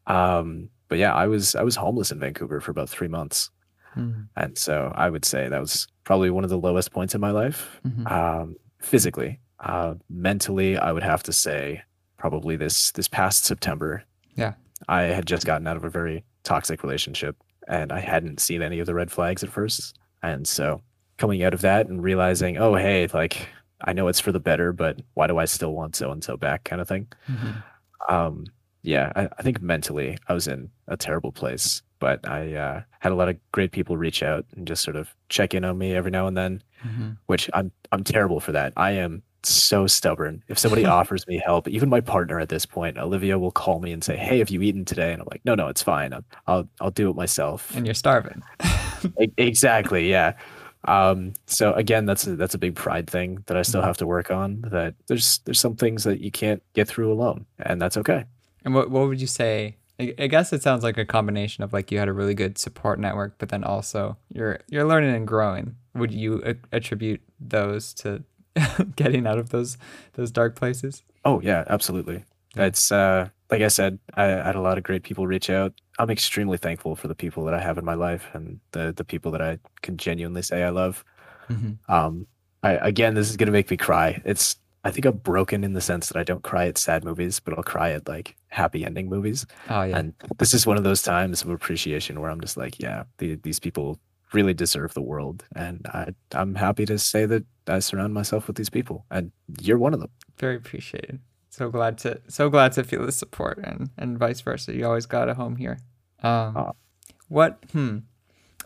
Um, 0.06 0.70
but 0.88 0.98
yeah, 0.98 1.14
I 1.14 1.26
was 1.26 1.54
I 1.54 1.62
was 1.62 1.76
homeless 1.76 2.10
in 2.10 2.18
Vancouver 2.18 2.60
for 2.60 2.70
about 2.70 2.88
three 2.88 3.08
months. 3.08 3.50
Mhm. 3.96 4.28
And 4.36 4.56
so 4.58 4.92
I 4.94 5.10
would 5.10 5.24
say 5.24 5.48
that 5.48 5.60
was 5.60 5.86
probably 6.04 6.30
one 6.30 6.44
of 6.44 6.50
the 6.50 6.58
lowest 6.58 6.92
points 6.92 7.14
in 7.14 7.20
my 7.20 7.30
life. 7.30 7.80
Mhm. 7.86 8.10
Um, 8.10 8.56
physically, 8.80 9.40
uh, 9.60 9.94
mentally, 10.08 10.76
I 10.78 10.92
would 10.92 11.02
have 11.02 11.22
to 11.24 11.32
say 11.32 11.82
probably 12.18 12.56
this 12.56 12.92
this 12.92 13.08
past 13.08 13.44
September. 13.44 14.04
Yeah. 14.34 14.54
I 14.88 15.02
had 15.04 15.26
just 15.26 15.44
gotten 15.46 15.66
out 15.66 15.76
of 15.76 15.84
a 15.84 15.90
very 15.90 16.24
toxic 16.48 16.82
relationship, 16.82 17.36
and 17.68 17.92
I 17.92 18.00
hadn't 18.00 18.40
seen 18.40 18.62
any 18.62 18.78
of 18.80 18.86
the 18.86 18.94
red 18.94 19.10
flags 19.10 19.42
at 19.44 19.50
first. 19.50 19.98
And 20.22 20.46
so 20.48 20.80
coming 21.18 21.42
out 21.42 21.54
of 21.54 21.60
that 21.60 21.88
and 21.88 22.02
realizing, 22.02 22.56
oh 22.58 22.74
hey, 22.74 23.06
like 23.12 23.48
I 23.84 23.92
know 23.92 24.08
it's 24.08 24.20
for 24.20 24.32
the 24.32 24.40
better, 24.40 24.72
but 24.72 25.00
why 25.14 25.26
do 25.26 25.38
I 25.38 25.44
still 25.44 25.72
want 25.74 25.94
so 25.96 26.10
and 26.10 26.24
so 26.24 26.36
back, 26.36 26.64
kind 26.64 26.80
of 26.80 26.88
thing. 26.88 27.06
Mhm. 27.28 27.62
Um, 28.08 28.44
yeah, 28.82 29.12
I, 29.14 29.28
I 29.38 29.42
think 29.42 29.60
mentally 29.60 30.16
I 30.28 30.32
was 30.32 30.48
in 30.48 30.70
a 30.86 30.96
terrible 30.96 31.32
place, 31.32 31.82
but 31.98 32.26
I 32.26 32.54
uh, 32.54 32.82
had 33.00 33.12
a 33.12 33.14
lot 33.16 33.28
of 33.28 33.36
great 33.52 33.72
people 33.72 33.96
reach 33.96 34.22
out 34.22 34.46
and 34.56 34.66
just 34.66 34.82
sort 34.82 34.96
of 34.96 35.14
check 35.28 35.52
in 35.54 35.64
on 35.64 35.76
me 35.78 35.94
every 35.94 36.10
now 36.10 36.26
and 36.26 36.36
then, 36.36 36.62
Mhm. 36.84 37.16
which 37.26 37.50
I'm 37.54 37.70
I'm 37.92 38.04
terrible 38.04 38.40
for 38.40 38.52
that. 38.52 38.72
I 38.76 38.92
am 38.92 39.22
so 39.48 39.86
stubborn. 39.86 40.42
If 40.48 40.58
somebody 40.58 40.84
offers 40.98 41.26
me 41.26 41.40
help, 41.44 41.68
even 41.68 41.88
my 41.88 42.00
partner 42.00 42.40
at 42.40 42.48
this 42.48 42.66
point, 42.66 42.98
Olivia 42.98 43.38
will 43.38 43.50
call 43.50 43.80
me 43.80 43.92
and 43.92 44.02
say, 44.02 44.16
"Hey, 44.16 44.38
have 44.38 44.50
you 44.50 44.62
eaten 44.62 44.84
today?" 44.84 45.12
And 45.12 45.22
I'm 45.22 45.28
like, 45.30 45.44
"No, 45.44 45.54
no, 45.54 45.68
it's 45.68 45.82
fine. 45.82 46.12
I'll 46.46 46.68
I'll, 46.80 46.90
do 46.90 47.10
it 47.10 47.16
myself." 47.16 47.74
And 47.76 47.86
you're 47.86 47.94
starving. 47.94 48.42
Exactly, 49.36 50.10
yeah. 50.10 50.34
Um, 50.84 51.34
so 51.46 51.72
again, 51.74 52.06
that's 52.06 52.26
a, 52.26 52.36
that's 52.36 52.54
a 52.54 52.58
big 52.58 52.74
pride 52.74 53.08
thing 53.08 53.42
that 53.46 53.56
I 53.56 53.62
still 53.62 53.82
have 53.82 53.96
to 53.98 54.06
work 54.06 54.30
on. 54.30 54.62
That 54.62 54.94
there's 55.06 55.38
there's 55.44 55.60
some 55.60 55.76
things 55.76 56.04
that 56.04 56.20
you 56.20 56.30
can't 56.30 56.62
get 56.74 56.88
through 56.88 57.12
alone, 57.12 57.46
and 57.58 57.80
that's 57.80 57.96
okay. 57.96 58.24
And 58.64 58.74
what 58.74 58.90
what 58.90 59.08
would 59.08 59.20
you 59.20 59.26
say? 59.26 59.76
I 60.00 60.14
I 60.18 60.26
guess 60.28 60.52
it 60.52 60.62
sounds 60.62 60.82
like 60.82 60.98
a 60.98 61.04
combination 61.04 61.64
of 61.64 61.72
like 61.72 61.90
you 61.90 61.98
had 61.98 62.08
a 62.08 62.12
really 62.12 62.34
good 62.34 62.58
support 62.58 62.98
network, 62.98 63.36
but 63.38 63.48
then 63.48 63.64
also 63.64 64.16
you're 64.32 64.60
you're 64.68 64.84
learning 64.84 65.14
and 65.14 65.26
growing. 65.26 65.76
Would 65.94 66.12
you 66.12 66.56
attribute 66.72 67.20
those 67.40 67.92
to 67.94 68.22
getting 68.96 69.26
out 69.26 69.38
of 69.38 69.50
those 69.50 69.78
those 70.14 70.30
dark 70.30 70.56
places? 70.56 71.02
Oh 71.24 71.40
yeah, 71.40 71.64
absolutely. 71.68 72.24
It's 72.56 72.90
uh 72.90 73.28
like 73.50 73.62
I 73.62 73.68
said, 73.68 73.98
I, 74.14 74.24
I 74.24 74.44
had 74.44 74.56
a 74.56 74.60
lot 74.60 74.76
of 74.78 74.84
great 74.84 75.02
people 75.02 75.26
reach 75.26 75.48
out. 75.48 75.72
I'm 75.98 76.10
extremely 76.10 76.58
thankful 76.58 76.96
for 76.96 77.08
the 77.08 77.14
people 77.14 77.44
that 77.44 77.54
I 77.54 77.60
have 77.60 77.78
in 77.78 77.84
my 77.84 77.94
life 77.94 78.28
and 78.32 78.60
the 78.72 78.92
the 78.96 79.04
people 79.04 79.30
that 79.32 79.42
I 79.42 79.58
can 79.82 79.96
genuinely 79.96 80.42
say 80.42 80.62
I 80.62 80.70
love. 80.70 81.04
Mhm. 81.48 81.78
Um 81.88 82.26
I 82.62 82.72
again 82.72 83.14
this 83.14 83.30
is 83.30 83.36
gonna 83.36 83.52
make 83.52 83.70
me 83.70 83.76
cry. 83.76 84.20
It's 84.24 84.56
I 84.84 84.90
think 84.90 85.06
I'm 85.06 85.16
broken 85.18 85.64
in 85.64 85.72
the 85.72 85.80
sense 85.80 86.08
that 86.08 86.16
I 86.16 86.22
don't 86.22 86.42
cry 86.42 86.66
at 86.66 86.78
sad 86.78 87.04
movies, 87.04 87.40
but 87.40 87.52
I'll 87.56 87.64
cry 87.64 87.90
at 87.90 88.08
like 88.08 88.36
happy 88.48 88.84
ending 88.84 89.08
movies. 89.08 89.44
Oh 89.68 89.82
yeah. 89.82 89.98
And 89.98 90.14
this 90.38 90.54
is 90.54 90.66
one 90.66 90.76
of 90.78 90.84
those 90.84 91.02
times 91.02 91.42
of 91.42 91.50
appreciation 91.50 92.20
where 92.20 92.30
I'm 92.30 92.40
just 92.40 92.56
like, 92.56 92.78
yeah, 92.80 93.04
the, 93.18 93.34
these 93.36 93.58
people 93.60 93.98
really 94.32 94.54
deserve 94.54 94.94
the 94.94 95.02
world. 95.02 95.44
And 95.54 95.86
I, 95.92 96.14
I'm 96.32 96.54
happy 96.56 96.84
to 96.86 96.98
say 96.98 97.26
that 97.26 97.44
I 97.66 97.78
surround 97.80 98.14
myself 98.14 98.46
with 98.46 98.56
these 98.56 98.70
people. 98.70 99.04
And 99.10 99.32
you're 99.60 99.78
one 99.78 99.94
of 99.94 100.00
them. 100.00 100.10
Very 100.38 100.56
appreciated. 100.56 101.20
So 101.50 101.70
glad 101.70 101.98
to 101.98 102.20
so 102.28 102.48
glad 102.50 102.72
to 102.72 102.84
feel 102.84 103.04
the 103.04 103.12
support 103.12 103.58
and 103.58 103.90
and 103.98 104.18
vice 104.18 104.40
versa. 104.40 104.74
You 104.74 104.86
always 104.86 105.06
got 105.06 105.28
a 105.28 105.34
home 105.34 105.56
here. 105.56 105.78
Um, 106.22 106.56
Aw. 106.56 106.72
what? 107.28 107.58
Hmm. 107.72 107.98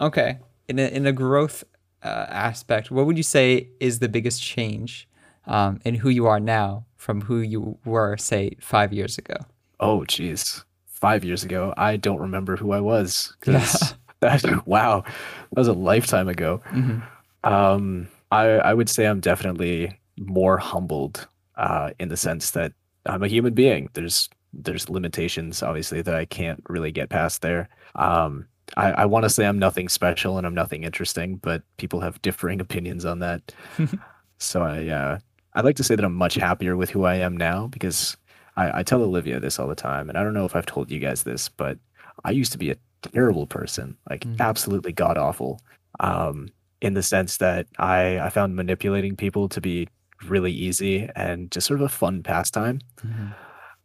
Okay. 0.00 0.38
In 0.68 0.78
a 0.78 0.88
in 0.88 1.06
a 1.06 1.12
growth 1.12 1.64
uh, 2.02 2.26
aspect, 2.28 2.90
what 2.90 3.06
would 3.06 3.16
you 3.16 3.22
say 3.22 3.68
is 3.80 4.00
the 4.00 4.08
biggest 4.08 4.42
change 4.42 5.08
um, 5.46 5.80
in 5.84 5.94
who 5.96 6.08
you 6.08 6.26
are 6.26 6.40
now 6.40 6.84
from 6.96 7.22
who 7.22 7.38
you 7.38 7.78
were, 7.84 8.16
say, 8.16 8.56
five 8.60 8.92
years 8.92 9.18
ago? 9.18 9.36
Oh, 9.80 10.04
geez. 10.04 10.64
Five 10.86 11.24
years 11.24 11.42
ago, 11.44 11.72
I 11.76 11.96
don't 11.96 12.20
remember 12.20 12.56
who 12.56 12.72
I 12.72 12.80
was. 12.80 13.36
'cause 13.40 13.94
that, 14.22 14.66
wow, 14.66 15.02
that 15.02 15.58
was 15.58 15.68
a 15.68 15.72
lifetime 15.74 16.28
ago. 16.28 16.62
Mhm. 16.70 17.02
Um, 17.44 18.08
I, 18.30 18.44
I 18.46 18.74
would 18.74 18.88
say 18.88 19.06
I'm 19.06 19.20
definitely 19.20 19.98
more 20.18 20.56
humbled 20.58 21.28
uh, 21.56 21.90
in 22.00 22.08
the 22.08 22.16
sense 22.16 22.52
that 22.52 22.72
I'm 23.06 23.22
a 23.22 23.28
human 23.28 23.54
being. 23.54 23.90
There's 23.92 24.28
there's 24.54 24.88
limitations, 24.90 25.62
obviously, 25.62 26.02
that 26.02 26.14
I 26.14 26.24
can't 26.26 26.62
really 26.68 26.92
get 26.92 27.08
past 27.08 27.42
there. 27.42 27.68
Um, 27.94 28.46
I, 28.76 28.92
I 28.92 29.04
want 29.06 29.24
to 29.24 29.30
say 29.30 29.46
I'm 29.46 29.58
nothing 29.58 29.88
special 29.88 30.38
and 30.38 30.46
I'm 30.46 30.54
nothing 30.54 30.84
interesting, 30.84 31.36
but 31.36 31.62
people 31.78 32.00
have 32.00 32.20
differing 32.22 32.60
opinions 32.66 33.04
on 33.04 33.18
that. 33.20 33.54
so 34.38 34.62
I 34.62 34.88
uh, 34.88 35.18
I'd 35.54 35.64
like 35.64 35.76
to 35.76 35.84
say 35.84 35.94
that 35.96 36.04
I'm 36.04 36.14
much 36.14 36.34
happier 36.34 36.76
with 36.76 36.90
who 36.90 37.04
I 37.04 37.16
am 37.16 37.36
now 37.36 37.66
because 37.66 38.16
I, 38.56 38.80
I 38.80 38.82
tell 38.82 39.02
Olivia 39.02 39.40
this 39.40 39.58
all 39.58 39.68
the 39.68 39.74
time, 39.74 40.08
and 40.08 40.16
I 40.18 40.22
don't 40.22 40.34
know 40.34 40.46
if 40.46 40.56
I've 40.56 40.66
told 40.66 40.90
you 40.90 40.98
guys 41.00 41.22
this, 41.24 41.48
but 41.48 41.78
I 42.24 42.30
used 42.30 42.52
to 42.52 42.58
be 42.58 42.70
a 42.70 42.76
terrible 43.10 43.46
person, 43.46 43.96
like 44.10 44.24
Mhm. 44.24 44.40
absolutely 44.40 44.92
god 44.92 45.18
awful. 45.18 45.60
Um, 46.00 46.48
in 46.80 46.94
the 46.94 47.02
sense 47.02 47.36
that 47.38 47.66
I 47.78 48.18
I 48.18 48.28
found 48.30 48.56
manipulating 48.56 49.16
people 49.16 49.48
to 49.50 49.60
be 49.60 49.88
really 50.26 50.52
easy 50.52 51.08
and 51.16 51.50
just 51.50 51.66
sort 51.66 51.80
of 51.80 51.86
a 51.86 51.88
fun 51.88 52.22
pastime. 52.22 52.80
Mhm. 53.04 53.34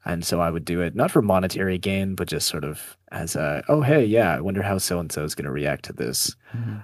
And 0.05 0.23
so 0.25 0.39
I 0.39 0.49
would 0.51 0.63
do 0.65 0.81
it 0.81 0.95
not 0.95 1.11
for 1.11 1.21
monetary 1.21 1.77
gain, 1.77 2.15
but 2.15 2.27
just 2.29 2.47
sort 2.47 2.63
of 2.63 2.95
as 3.11 3.35
a, 3.35 3.61
oh, 3.67 3.81
hey, 3.81 4.05
yeah, 4.05 4.35
I 4.35 4.39
wonder 4.41 4.61
how 4.61 4.77
so 4.77 4.99
and 4.99 5.11
so 5.11 5.23
is 5.23 5.35
going 5.35 5.45
to 5.45 5.51
react 5.51 5.83
to 5.85 5.93
this. 5.93 6.35
Mhm. 6.55 6.83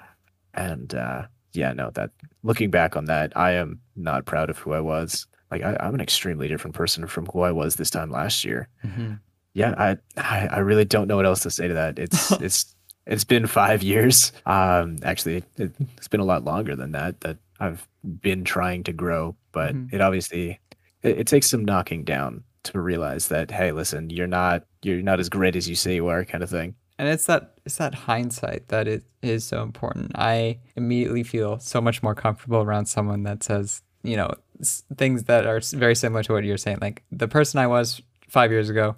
And 0.54 0.93
uh, 0.93 1.24
yeah, 1.54 1.72
no, 1.74 1.89
that 1.91 2.12
looking 2.43 2.69
back 2.72 2.96
on 2.98 3.06
that, 3.06 3.32
I 3.36 3.52
am 3.52 3.80
not 3.96 4.26
proud 4.26 4.50
of 4.50 4.58
who 4.58 4.74
I 4.74 4.80
was. 4.82 5.26
Like, 5.52 5.62
I, 5.63 5.78
I'm 5.80 5.93
an 5.93 6.02
extremely 6.02 6.48
different 6.48 6.76
person 6.76 7.06
from 7.08 7.28
who 7.28 7.41
I 7.41 7.52
was 7.52 7.76
this 7.76 7.89
time 7.91 8.10
last 8.10 8.43
year. 8.43 8.67
Mhm. 8.84 9.19
Yeah, 9.54 9.74
I, 10.18 10.48
I, 10.48 10.60
really 10.60 10.86
don't 10.86 11.08
know 11.08 11.16
what 11.16 11.26
else 11.26 11.42
to 11.42 11.52
say 11.52 11.68
to 11.68 11.74
that. 11.76 12.00
It's, 12.00 12.32
it's, 12.42 12.76
it's 13.06 13.24
been 13.24 13.46
five 13.48 13.84
years. 13.84 14.32
Um, 14.46 14.98
actually, 15.04 15.44
it, 15.58 15.74
it's 15.98 16.08
been 16.08 16.20
a 16.22 16.26
lot 16.26 16.44
longer 16.44 16.76
than 16.76 16.94
that. 16.94 17.22
That 17.22 17.38
I've 17.60 17.88
been 18.22 18.44
trying 18.44 18.84
to 18.86 18.94
grow, 18.94 19.36
but 19.52 19.76
Mhm. 19.76 19.94
it 19.94 20.02
obviously 20.02 20.60
it, 21.02 21.20
it 21.20 21.28
takes 21.28 21.50
some 21.50 21.66
knocking 21.66 22.04
down 22.04 22.44
to 22.63 22.80
realize 22.80 23.28
that 23.28 23.52
hey, 23.52 23.72
listen, 23.72 24.10
you're 24.10 24.26
not 24.28 24.63
you're 24.84 25.02
not 25.02 25.20
as 25.20 25.30
great 25.30 25.56
as 25.56 25.68
you 25.70 25.76
say 25.76 25.96
you 25.96 26.08
are, 26.08 26.24
kind 26.26 26.44
of 26.44 26.50
thing. 26.50 26.76
and 26.98 27.08
it's 27.10 27.26
that 27.26 27.54
it's 27.66 27.78
that 27.78 27.94
hindsight 27.94 28.70
that 28.70 28.88
it 28.88 29.04
is 29.22 29.44
so 29.44 29.62
important. 29.62 30.12
I 30.16 30.60
immediately 30.76 31.24
feel 31.24 31.60
so 31.60 31.82
much 31.82 32.02
more 32.04 32.16
comfortable 32.16 32.62
around 32.62 32.86
someone 32.88 33.24
that 33.24 33.44
says, 33.44 33.82
you 34.04 34.16
know, 34.18 34.34
things 34.98 35.24
that 35.24 35.46
are 35.46 35.60
very 35.74 35.96
similar 35.96 36.24
to 36.24 36.34
what 36.34 36.44
you're 36.46 36.58
saying. 36.58 36.80
Like 36.82 37.04
the 37.12 37.28
person 37.28 37.60
I 37.60 37.68
was 37.68 38.02
five 38.30 38.52
years 38.52 38.70
ago, 38.70 38.96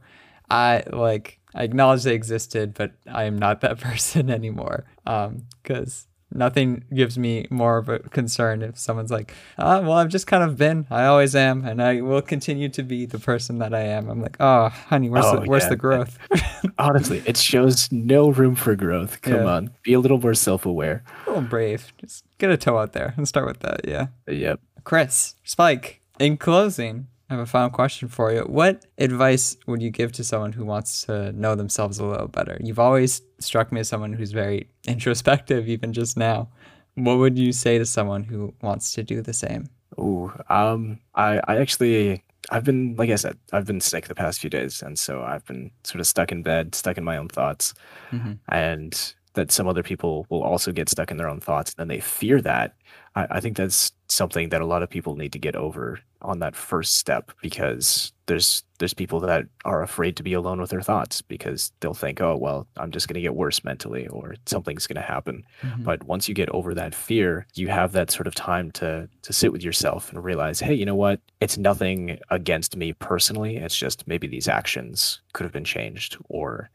I 0.49 0.83
like 0.91 1.39
I 1.53 1.63
acknowledge 1.63 2.03
they 2.03 2.13
existed, 2.15 2.73
but 2.73 2.91
I 3.11 3.23
am 3.23 3.37
not 3.39 3.61
that 3.61 3.79
person 3.89 4.29
anymore. 4.29 4.85
Um, 5.05 5.45
because 5.63 6.07
Nothing 6.33 6.83
gives 6.93 7.17
me 7.17 7.45
more 7.49 7.77
of 7.77 7.87
a 7.87 7.99
concern 7.99 8.61
if 8.61 8.77
someone's 8.77 9.11
like, 9.11 9.33
ah, 9.57 9.79
well, 9.79 9.93
I've 9.93 10.09
just 10.09 10.27
kind 10.27 10.43
of 10.43 10.57
been. 10.57 10.85
I 10.89 11.05
always 11.05 11.33
am, 11.33 11.63
and 11.63 11.81
I 11.81 12.01
will 12.01 12.21
continue 12.21 12.67
to 12.69 12.83
be 12.83 13.05
the 13.05 13.19
person 13.19 13.59
that 13.59 13.73
I 13.73 13.81
am. 13.81 14.09
I'm 14.09 14.21
like, 14.21 14.35
oh, 14.41 14.67
honey, 14.67 15.09
where's 15.09 15.23
Oh, 15.23 15.39
the 15.39 15.47
where's 15.47 15.63
yeah. 15.63 15.69
the 15.69 15.75
growth? 15.77 16.17
Honestly, 16.77 17.23
it 17.25 17.37
shows 17.37 17.89
no 17.91 18.29
room 18.31 18.55
for 18.55 18.75
growth. 18.75 19.21
Come 19.21 19.33
Yeah. 19.35 19.45
on, 19.45 19.69
be 19.83 19.93
a 19.93 19.99
little 19.99 20.19
more 20.19 20.33
self-aware. 20.33 21.05
a 21.25 21.29
little 21.29 21.43
brave. 21.47 21.93
Just 21.99 22.25
get 22.37 22.49
a 22.49 22.57
toe 22.57 22.79
out 22.79 22.91
there 22.91 23.13
and 23.15 23.27
start 23.27 23.45
with 23.45 23.59
that. 23.59 23.87
Yeah. 23.87 24.07
Yep. 24.27 24.59
Chris, 24.83 25.35
Spike, 25.45 26.01
in 26.19 26.35
closing, 26.35 27.07
I 27.29 27.33
have 27.33 27.41
a 27.41 27.45
final 27.47 27.69
question 27.71 28.07
for 28.07 28.31
you. 28.31 28.41
What 28.41 28.85
advice 28.99 29.57
would 29.65 29.81
you 29.81 29.89
give 29.89 30.11
to 30.13 30.23
someone 30.23 30.53
who 30.53 30.63
wants 30.63 31.05
to 31.05 31.31
know 31.31 31.55
themselves 31.55 31.97
a 31.99 32.05
little 32.05 32.27
better? 32.27 32.57
You've 32.63 32.77
always 32.79 33.21
struck 33.39 33.71
me 33.71 33.79
as 33.79 33.89
someone 33.89 34.13
who's 34.13 34.31
very 34.31 34.69
introspective, 34.87 35.67
even 35.67 35.91
just 35.93 36.17
now. 36.17 36.49
What 36.93 37.17
would 37.17 37.37
you 37.37 37.51
say 37.51 37.77
to 37.79 37.85
someone 37.85 38.23
who 38.23 38.53
wants 38.61 38.93
to 38.93 39.03
do 39.03 39.21
the 39.21 39.33
same? 39.33 39.69
Oh, 39.97 40.31
um, 40.49 40.99
I, 41.15 41.41
I 41.47 41.57
actually, 41.57 42.23
I've 42.51 42.63
been, 42.63 42.95
like 42.95 43.09
I 43.09 43.15
said, 43.15 43.37
I've 43.51 43.65
been 43.65 43.81
sick 43.81 44.07
the 44.07 44.15
past 44.15 44.39
few 44.39 44.49
days, 44.49 44.81
and 44.83 44.97
so 44.99 45.23
I've 45.23 45.45
been 45.45 45.71
sort 45.83 45.99
of 46.01 46.07
stuck 46.07 46.31
in 46.31 46.43
bed, 46.43 46.75
stuck 46.75 46.97
in 46.97 47.03
my 47.03 47.17
own 47.17 47.27
thoughts, 47.29 47.73
Mhm. 48.11 48.37
and 48.49 49.13
that 49.35 49.51
some 49.51 49.67
other 49.67 49.83
people 49.83 50.25
will 50.29 50.43
also 50.43 50.71
get 50.71 50.89
stuck 50.89 51.11
in 51.11 51.17
their 51.17 51.29
own 51.29 51.39
thoughts, 51.39 51.71
and 51.71 51.77
then 51.77 51.87
they 51.95 52.01
fear 52.01 52.41
that. 52.41 52.75
I, 53.15 53.27
I 53.31 53.39
think 53.39 53.55
that's 53.55 53.91
something 54.07 54.49
that 54.49 54.61
a 54.61 54.65
lot 54.65 54.83
of 54.83 54.89
people 54.89 55.15
need 55.15 55.33
to 55.33 55.39
get 55.39 55.55
over 55.55 55.99
on 56.21 56.39
that 56.39 56.55
first 56.55 56.97
step 56.97 57.31
because 57.41 58.11
there's 58.25 58.63
there's 58.79 58.93
people 58.93 59.19
that 59.21 59.45
are 59.63 59.81
afraid 59.81 60.17
to 60.17 60.23
be 60.23 60.33
alone 60.33 60.59
with 60.59 60.69
their 60.69 60.81
thoughts 60.81 61.21
because 61.21 61.71
they'll 61.79 61.93
think, 61.93 62.19
oh 62.21 62.35
well, 62.35 62.67
I'm 62.77 62.91
just 62.91 63.07
gonna 63.07 63.21
get 63.21 63.35
worse 63.35 63.63
mentally, 63.63 64.07
or 64.07 64.35
something's 64.45 64.87
gonna 64.87 65.01
happen. 65.01 65.43
Mm-hmm. 65.61 65.83
But 65.83 66.03
once 66.03 66.27
you 66.27 66.33
get 66.33 66.49
over 66.49 66.73
that 66.73 66.95
fear, 66.95 67.45
you 67.53 67.67
have 67.67 67.91
that 67.91 68.11
sort 68.11 68.27
of 68.27 68.35
time 68.35 68.71
to 68.71 69.07
to 69.21 69.33
sit 69.33 69.51
with 69.51 69.63
yourself 69.63 70.11
and 70.11 70.23
realize, 70.23 70.59
hey, 70.59 70.73
you 70.73 70.85
know 70.85 70.95
what? 70.95 71.19
It's 71.41 71.57
nothing 71.57 72.19
against 72.29 72.75
me 72.75 72.93
personally. 72.93 73.57
It's 73.57 73.77
just 73.77 74.07
maybe 74.07 74.27
these 74.27 74.47
actions 74.47 75.21
could 75.33 75.43
have 75.43 75.53
been 75.53 75.65
changed, 75.65 76.17
or 76.29 76.69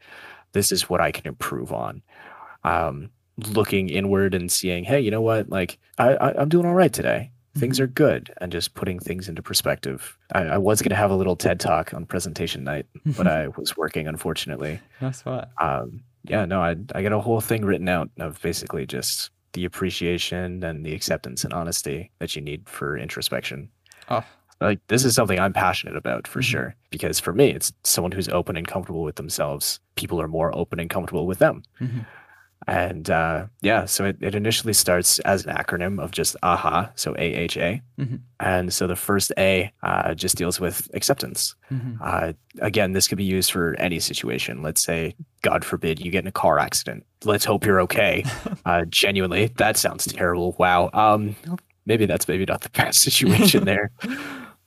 this 0.52 0.72
is 0.72 0.88
what 0.88 1.00
I 1.00 1.10
can 1.10 1.26
improve 1.26 1.72
on. 1.72 2.02
Um, 2.64 3.10
looking 3.48 3.88
inward 3.88 4.34
and 4.34 4.52
seeing, 4.52 4.84
hey, 4.84 5.00
you 5.00 5.10
know 5.10 5.22
what? 5.22 5.48
Like 5.48 5.78
I, 5.98 6.14
I 6.16 6.40
I'm 6.42 6.48
doing 6.48 6.66
all 6.66 6.74
right 6.74 6.92
today. 6.92 7.30
Things 7.58 7.80
are 7.80 7.88
good, 7.88 8.32
and 8.40 8.52
just 8.52 8.74
putting 8.74 9.00
things 9.00 9.28
into 9.28 9.42
perspective. 9.42 10.16
I, 10.32 10.42
I 10.42 10.58
was 10.58 10.82
going 10.82 10.90
to 10.90 10.96
have 10.96 11.10
a 11.10 11.16
little 11.16 11.34
TED 11.34 11.58
talk 11.58 11.92
on 11.92 12.06
presentation 12.06 12.62
night, 12.62 12.86
but 13.16 13.26
I 13.38 13.48
was 13.48 13.76
working, 13.76 14.06
unfortunately 14.06 14.78
That's 15.00 15.24
what. 15.24 15.50
um 15.60 16.02
yeah 16.24 16.44
no 16.44 16.60
i 16.60 16.76
i 16.94 17.02
got 17.02 17.12
a 17.14 17.18
whole 17.18 17.40
thing 17.40 17.64
written 17.64 17.88
out 17.88 18.10
of 18.18 18.38
basically 18.42 18.84
just 18.84 19.30
the 19.54 19.64
appreciation 19.64 20.62
and 20.62 20.84
the 20.84 20.92
acceptance 20.94 21.44
and 21.44 21.54
honesty 21.54 22.10
that 22.18 22.36
you 22.36 22.42
need 22.42 22.68
for 22.68 22.98
introspection 22.98 23.70
Oh, 24.10 24.22
like 24.60 24.80
this 24.88 25.06
is 25.06 25.14
something 25.14 25.40
i'm 25.40 25.54
passionate 25.54 25.96
about 25.96 26.28
for 26.28 26.40
Mhm. 26.40 26.44
sure 26.44 26.74
because 26.90 27.18
for 27.18 27.32
me 27.32 27.48
it's 27.52 27.72
someone 27.84 28.12
who's 28.12 28.28
open 28.28 28.58
and 28.58 28.68
comfortable 28.68 29.02
with 29.02 29.16
themselves 29.16 29.80
people 29.96 30.20
are 30.20 30.28
more 30.28 30.54
open 30.54 30.78
and 30.78 30.90
comfortable 30.90 31.26
with 31.26 31.38
them 31.38 31.62
Mhm. 31.80 32.04
And 32.66 33.08
uh 33.08 33.46
yeah 33.62 33.84
so 33.86 34.04
it, 34.04 34.16
it 34.20 34.34
initially 34.34 34.72
starts 34.74 35.18
as 35.20 35.46
an 35.46 35.54
acronym 35.56 35.98
of 35.98 36.10
just 36.10 36.36
aha 36.42 36.90
so 36.94 37.14
aha 37.14 37.80
Mhm. 37.98 38.20
and 38.38 38.72
so 38.72 38.86
the 38.86 38.96
first 38.96 39.32
a 39.38 39.72
uh, 39.82 40.14
just 40.14 40.36
deals 40.36 40.60
with 40.60 40.88
acceptance 40.94 41.54
Mhm. 41.72 41.96
uh, 42.02 42.32
again, 42.60 42.92
this 42.92 43.06
could 43.08 43.18
be 43.18 43.24
used 43.24 43.52
for 43.52 43.74
any 43.78 44.00
situation. 44.00 44.60
Let's 44.62 44.82
say, 44.82 45.14
God 45.42 45.64
forbid, 45.64 46.00
you 46.00 46.10
get 46.10 46.24
in 46.24 46.26
a 46.28 46.32
car 46.32 46.58
accident. 46.58 47.04
Let's 47.24 47.44
hope 47.44 47.64
you're 47.64 47.80
okay. 47.82 48.24
uh, 48.64 48.84
genuinely, 48.88 49.46
that 49.58 49.76
sounds 49.76 50.04
terrible. 50.06 50.56
Wow. 50.58 50.90
Um, 50.94 51.36
maybe 51.86 52.06
that's 52.06 52.26
maybe 52.26 52.44
not 52.44 52.62
the 52.62 52.70
best 52.70 53.00
situation 53.02 53.64
there. 53.70 53.92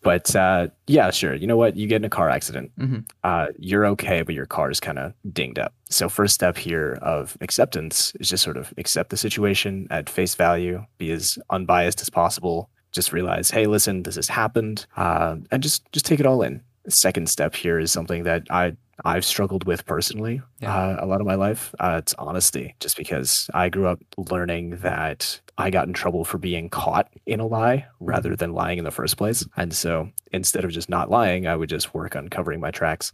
But 0.03 0.35
uh, 0.35 0.67
yeah, 0.87 1.09
sure. 1.11 1.33
You 1.33 1.47
know 1.47 1.57
what? 1.57 1.75
You 1.75 1.87
get 1.87 1.97
in 1.97 2.05
a 2.05 2.09
car 2.09 2.29
accident. 2.29 2.71
Mhm. 2.79 3.05
Uh, 3.23 3.47
you're 3.57 3.85
okay, 3.87 4.21
but 4.21 4.35
your 4.35 4.45
car 4.45 4.69
is 4.69 4.79
kind 4.79 4.99
of 4.99 5.13
dinged 5.31 5.57
up. 5.59 5.73
So 5.89 6.09
first 6.09 6.33
step 6.35 6.57
here 6.57 6.97
of 7.01 7.37
acceptance 7.41 8.13
is 8.19 8.29
just 8.29 8.43
sort 8.43 8.57
of 8.57 8.73
accept 8.77 9.09
the 9.09 9.17
situation 9.17 9.87
at 9.89 10.09
face 10.09 10.35
value, 10.35 10.85
be 10.97 11.11
as 11.11 11.37
unbiased 11.49 12.01
as 12.01 12.09
possible. 12.09 12.69
Just 12.91 13.11
realize, 13.13 13.49
hey, 13.49 13.65
listen, 13.65 14.03
this 14.03 14.15
has 14.15 14.27
happened, 14.29 14.85
uh, 14.97 15.37
and 15.51 15.63
just 15.63 15.89
just 15.91 16.05
take 16.05 16.19
it 16.19 16.25
all 16.27 16.43
in. 16.43 16.61
Second 16.89 17.29
step 17.29 17.55
here 17.55 17.79
is 17.79 17.91
something 17.91 18.23
that 18.25 18.43
I 18.51 18.75
I've 19.05 19.25
struggled 19.25 19.65
with 19.65 19.85
personally 19.87 20.41
Yeah. 20.61 20.71
uh, 20.77 20.97
a 20.99 21.07
lot 21.07 21.19
of 21.19 21.25
my 21.25 21.33
life. 21.33 21.73
Uh, 21.79 21.95
it's 21.97 22.13
honesty, 22.19 22.75
just 22.79 22.95
because 22.95 23.49
I 23.53 23.69
grew 23.69 23.87
up 23.87 23.99
learning 24.29 24.77
that 24.83 25.41
I 25.57 25.69
got 25.69 25.87
in 25.87 25.93
trouble 25.93 26.25
for 26.25 26.37
being 26.37 26.69
caught 26.69 27.09
in 27.25 27.39
a 27.39 27.45
lie 27.45 27.85
rather 27.99 28.35
than 28.35 28.53
lying 28.53 28.79
in 28.79 28.85
the 28.85 28.91
first 28.91 29.17
place. 29.17 29.45
And 29.55 29.73
so 29.73 30.09
instead 30.31 30.65
of 30.65 30.71
just 30.71 30.89
not 30.89 31.11
lying, 31.11 31.47
I 31.47 31.55
would 31.55 31.69
just 31.69 31.93
work 31.93 32.15
on 32.15 32.29
covering 32.29 32.59
my 32.59 32.71
tracks. 32.71 33.13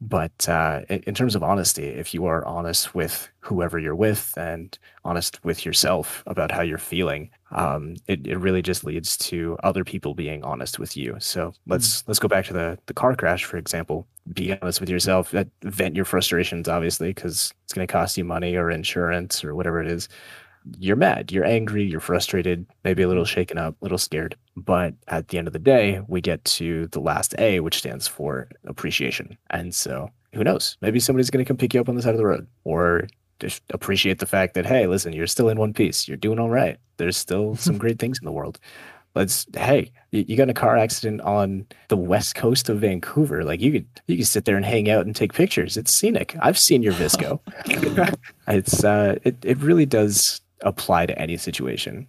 But 0.00 0.46
uh, 0.48 0.82
in, 0.90 1.00
in 1.06 1.14
terms 1.14 1.34
of 1.34 1.42
honesty, 1.42 1.86
if 1.86 2.12
you 2.12 2.26
are 2.26 2.44
honest 2.46 2.94
with 2.94 3.30
whoever 3.40 3.78
you're 3.78 3.94
with 3.94 4.34
and 4.36 4.78
honest 5.04 5.42
with 5.42 5.64
yourself 5.64 6.22
about 6.26 6.50
how 6.50 6.60
you're 6.60 6.76
feeling, 6.76 7.30
um, 7.50 7.96
it, 8.06 8.26
it 8.26 8.36
really 8.36 8.60
just 8.60 8.84
leads 8.84 9.16
to 9.18 9.56
other 9.62 9.84
people 9.84 10.14
being 10.14 10.44
honest 10.44 10.78
with 10.78 10.96
you. 10.98 11.16
So 11.18 11.54
let's 11.66 12.06
let's 12.06 12.18
go 12.18 12.28
back 12.28 12.44
to 12.46 12.52
the 12.52 12.78
the 12.86 12.94
car 12.94 13.14
crash, 13.14 13.44
for 13.44 13.56
example. 13.56 14.06
Be 14.32 14.52
honest 14.60 14.80
with 14.80 14.90
yourself. 14.90 15.32
Vent 15.62 15.96
your 15.96 16.04
frustrations, 16.04 16.68
obviously, 16.68 17.08
because 17.08 17.54
it's 17.64 17.72
going 17.72 17.86
to 17.86 17.92
cost 17.92 18.18
you 18.18 18.24
money 18.24 18.56
or 18.56 18.70
insurance 18.70 19.44
or 19.44 19.54
whatever 19.54 19.80
it 19.80 19.90
is 19.90 20.08
you're 20.78 20.96
mad, 20.96 21.32
you're 21.32 21.44
angry, 21.44 21.84
you're 21.84 22.00
frustrated, 22.00 22.66
maybe 22.84 23.02
a 23.02 23.08
little 23.08 23.24
shaken 23.24 23.58
up, 23.58 23.76
a 23.80 23.84
little 23.84 23.98
scared. 23.98 24.36
But 24.56 24.94
at 25.08 25.28
the 25.28 25.38
end 25.38 25.46
of 25.46 25.52
the 25.52 25.58
day, 25.58 26.00
we 26.08 26.20
get 26.20 26.44
to 26.44 26.86
the 26.88 27.00
last 27.00 27.34
A, 27.38 27.60
which 27.60 27.78
stands 27.78 28.08
for 28.08 28.48
appreciation. 28.66 29.36
And 29.50 29.74
so 29.74 30.10
who 30.34 30.44
knows? 30.44 30.76
Maybe 30.80 31.00
somebody's 31.00 31.30
going 31.30 31.44
to 31.44 31.48
come 31.48 31.56
pick 31.56 31.74
you 31.74 31.80
up 31.80 31.88
on 31.88 31.94
the 31.94 32.02
side 32.02 32.14
of 32.14 32.18
the 32.18 32.26
road 32.26 32.46
or 32.64 33.08
just 33.40 33.62
appreciate 33.70 34.18
the 34.18 34.26
fact 34.26 34.54
that, 34.54 34.66
hey, 34.66 34.86
listen, 34.86 35.12
you're 35.12 35.26
still 35.26 35.48
in 35.48 35.58
one 35.58 35.72
piece. 35.72 36.08
You're 36.08 36.16
doing 36.16 36.38
all 36.38 36.50
right. 36.50 36.78
There's 36.96 37.16
still 37.16 37.56
some 37.56 37.78
great 37.78 37.98
things 37.98 38.18
in 38.20 38.24
the 38.24 38.32
world. 38.32 38.58
Let's 39.14 39.46
hey, 39.56 39.92
you, 40.10 40.26
you 40.28 40.36
got 40.36 40.42
in 40.42 40.50
a 40.50 40.54
car 40.54 40.76
accident 40.76 41.22
on 41.22 41.64
the 41.88 41.96
west 41.96 42.34
coast 42.34 42.68
of 42.68 42.80
Vancouver. 42.80 43.44
Like 43.44 43.62
you 43.62 43.72
could 43.72 43.86
you 44.06 44.18
could 44.18 44.26
sit 44.26 44.44
there 44.44 44.56
and 44.56 44.64
hang 44.64 44.90
out 44.90 45.06
and 45.06 45.16
take 45.16 45.32
pictures. 45.32 45.78
It's 45.78 45.96
scenic. 45.96 46.36
I've 46.42 46.58
seen 46.58 46.82
your 46.82 46.92
VSCO. 46.92 47.40
it's 48.48 48.84
uh 48.84 49.18
it, 49.22 49.42
it 49.42 49.56
really 49.56 49.86
does 49.86 50.42
apply 50.62 51.06
to 51.06 51.18
any 51.18 51.36
situation 51.36 52.06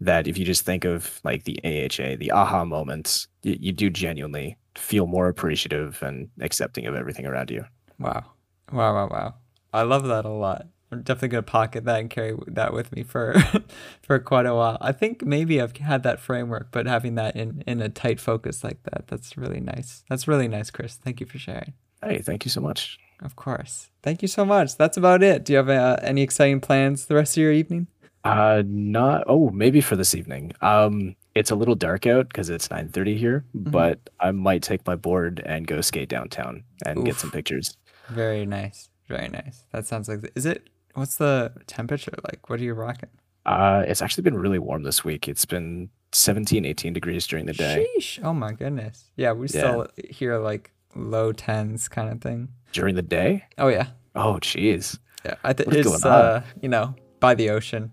that 0.00 0.26
if 0.26 0.36
you 0.36 0.44
just 0.44 0.64
think 0.64 0.84
of 0.84 1.20
like 1.24 1.44
the 1.44 1.58
AHA, 1.64 2.16
the 2.18 2.32
aha 2.32 2.64
moments, 2.64 3.28
you, 3.42 3.56
you 3.60 3.72
do 3.72 3.90
genuinely 3.90 4.56
feel 4.76 5.06
more 5.06 5.28
appreciative 5.28 6.02
and 6.02 6.28
accepting 6.40 6.86
of 6.86 6.94
everything 6.94 7.26
around 7.26 7.50
you. 7.50 7.64
Wow. 7.98 8.24
Wow, 8.72 8.94
wow, 8.94 9.08
wow. 9.08 9.34
I 9.72 9.82
love 9.82 10.06
that 10.08 10.24
a 10.24 10.30
lot. 10.30 10.66
I'm 10.92 11.02
definitely 11.02 11.28
gonna 11.28 11.42
pocket 11.42 11.84
that 11.84 12.00
and 12.00 12.08
carry 12.08 12.36
that 12.46 12.72
with 12.72 12.92
me 12.92 13.02
for 13.02 13.34
for 14.02 14.18
quite 14.20 14.46
a 14.46 14.54
while. 14.54 14.78
I 14.80 14.92
think 14.92 15.24
maybe 15.24 15.60
I've 15.60 15.76
had 15.76 16.04
that 16.04 16.20
framework, 16.20 16.68
but 16.70 16.86
having 16.86 17.16
that 17.16 17.34
in 17.34 17.64
in 17.66 17.80
a 17.80 17.88
tight 17.88 18.20
focus 18.20 18.62
like 18.62 18.82
that, 18.84 19.08
that's 19.08 19.36
really 19.36 19.60
nice. 19.60 20.04
That's 20.08 20.28
really 20.28 20.46
nice, 20.46 20.70
Chris. 20.70 20.96
Thank 20.96 21.20
you 21.20 21.26
for 21.26 21.38
sharing. 21.38 21.74
Hey, 22.02 22.18
thank 22.18 22.44
you 22.44 22.50
so 22.50 22.60
much. 22.60 22.98
Of 23.22 23.36
course. 23.36 23.90
Thank 24.02 24.22
you 24.22 24.28
so 24.28 24.44
much. 24.44 24.76
That's 24.76 24.96
about 24.96 25.22
it. 25.22 25.44
Do 25.44 25.52
you 25.52 25.56
have 25.58 25.68
uh, 25.68 25.96
any 26.02 26.22
exciting 26.22 26.60
plans 26.60 27.06
the 27.06 27.14
rest 27.14 27.36
of 27.36 27.42
your 27.42 27.52
evening? 27.52 27.86
Uh, 28.24 28.62
not. 28.66 29.24
Oh, 29.26 29.50
maybe 29.50 29.80
for 29.80 29.96
this 29.96 30.14
evening. 30.14 30.52
Um, 30.62 31.14
it's 31.34 31.50
a 31.50 31.54
little 31.54 31.74
dark 31.74 32.06
out 32.06 32.28
because 32.28 32.48
it's 32.50 32.70
nine 32.70 32.88
thirty 32.88 33.16
here, 33.18 33.44
but 33.54 33.98
I 34.20 34.30
might 34.30 34.62
take 34.62 34.86
my 34.86 34.96
board 34.96 35.42
and 35.44 35.66
go 35.66 35.80
skate 35.80 36.08
downtown 36.08 36.64
and 36.86 37.04
get 37.04 37.16
some 37.16 37.30
pictures. 37.30 37.76
Very 38.08 38.46
nice. 38.46 38.88
Very 39.08 39.28
nice. 39.28 39.64
That 39.72 39.86
sounds 39.86 40.08
like. 40.08 40.30
Is 40.34 40.46
it? 40.46 40.68
What's 40.94 41.16
the 41.16 41.52
temperature 41.66 42.14
like? 42.24 42.48
What 42.48 42.60
are 42.60 42.64
you 42.64 42.72
rocking? 42.74 43.10
Uh, 43.44 43.84
it's 43.86 44.00
actually 44.00 44.22
been 44.22 44.38
really 44.38 44.58
warm 44.58 44.84
this 44.84 45.04
week. 45.04 45.28
It's 45.28 45.44
been 45.44 45.90
17, 46.12 46.64
18 46.64 46.92
degrees 46.94 47.26
during 47.26 47.44
the 47.46 47.52
day. 47.52 47.86
Sheesh. 47.98 48.24
Oh 48.24 48.32
my 48.32 48.52
goodness. 48.52 49.10
Yeah, 49.16 49.32
we 49.32 49.48
Yeah. 49.48 49.60
still 49.60 49.86
hear 50.08 50.38
like 50.38 50.70
low 50.94 51.32
tens 51.32 51.88
kind 51.88 52.08
of 52.10 52.22
thing. 52.22 52.48
During 52.74 52.94
the 52.96 53.02
day? 53.02 53.44
Oh 53.56 53.68
yeah. 53.68 53.86
Oh, 54.14 54.38
jeez. 54.42 54.98
Yeah, 55.24 55.36
I 55.42 55.52
think 55.54 55.72
it's 55.72 55.88
going 55.88 56.02
on? 56.04 56.10
uh, 56.10 56.44
you 56.60 56.68
know, 56.68 56.94
by 57.20 57.34
the 57.34 57.50
ocean. 57.50 57.92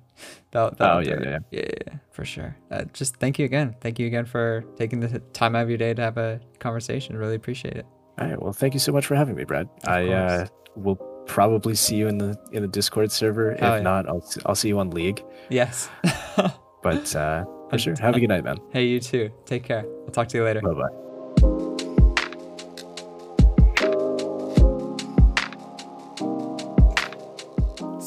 That, 0.52 0.78
that 0.78 0.91
Oh, 0.91 1.00
yeah, 1.00 1.17
yeah, 1.24 1.39
yeah, 1.50 1.62
yeah, 1.88 1.94
for 2.12 2.26
sure. 2.26 2.56
Uh, 2.70 2.84
just 2.94 3.15
thank 3.15 3.39
you 3.39 3.46
again. 3.46 3.76
Thank 3.80 4.00
you 4.00 4.06
again 4.08 4.26
for 4.26 4.65
taking 4.76 5.00
the 5.00 5.20
time 5.34 5.56
out 5.56 5.63
of 5.63 5.70
your 5.70 5.78
day 5.78 5.94
to 5.94 6.02
have 6.02 6.17
a 6.17 6.41
conversation. 6.60 7.15
Really 7.15 7.36
appreciate 7.36 7.78
it. 7.78 7.86
All 8.20 8.28
right. 8.28 8.41
Well, 8.41 8.54
thank 8.54 8.74
you 8.74 8.80
so 8.80 8.91
much 8.91 9.06
for 9.06 9.15
having 9.15 9.36
me, 9.36 9.46
Brad. 9.46 9.70
I 9.86 10.10
uh, 10.10 10.48
will 10.76 10.98
probably 11.26 11.76
see 11.76 11.96
you 11.96 12.08
in 12.08 12.17
the 12.17 12.38
in 12.52 12.62
the 12.62 12.67
Discord 12.67 13.12
server. 13.12 13.56
Hell 13.56 13.76
if 13.76 13.80
yeah. 13.80 13.84
not, 13.84 14.10
I'll 14.10 14.30
I'll 14.46 14.56
see 14.56 14.67
you 14.67 14.80
on 14.80 14.89
League. 14.91 15.24
Yes. 15.50 15.89
But 16.84 17.15
uh, 17.15 17.46
for 17.70 17.78
sure, 17.78 17.96
have 18.02 18.15
a 18.15 18.20
good 18.20 18.30
night, 18.30 18.44
man. 18.44 18.58
hey, 18.72 18.86
you 18.86 19.00
too. 19.00 19.30
Take 19.46 19.63
care. 19.63 19.86
I'll 20.06 20.12
talk 20.12 20.28
to 20.30 20.38
you 20.38 20.44
later. 20.44 20.62
Bye 20.62 20.74
bye. 20.74 21.11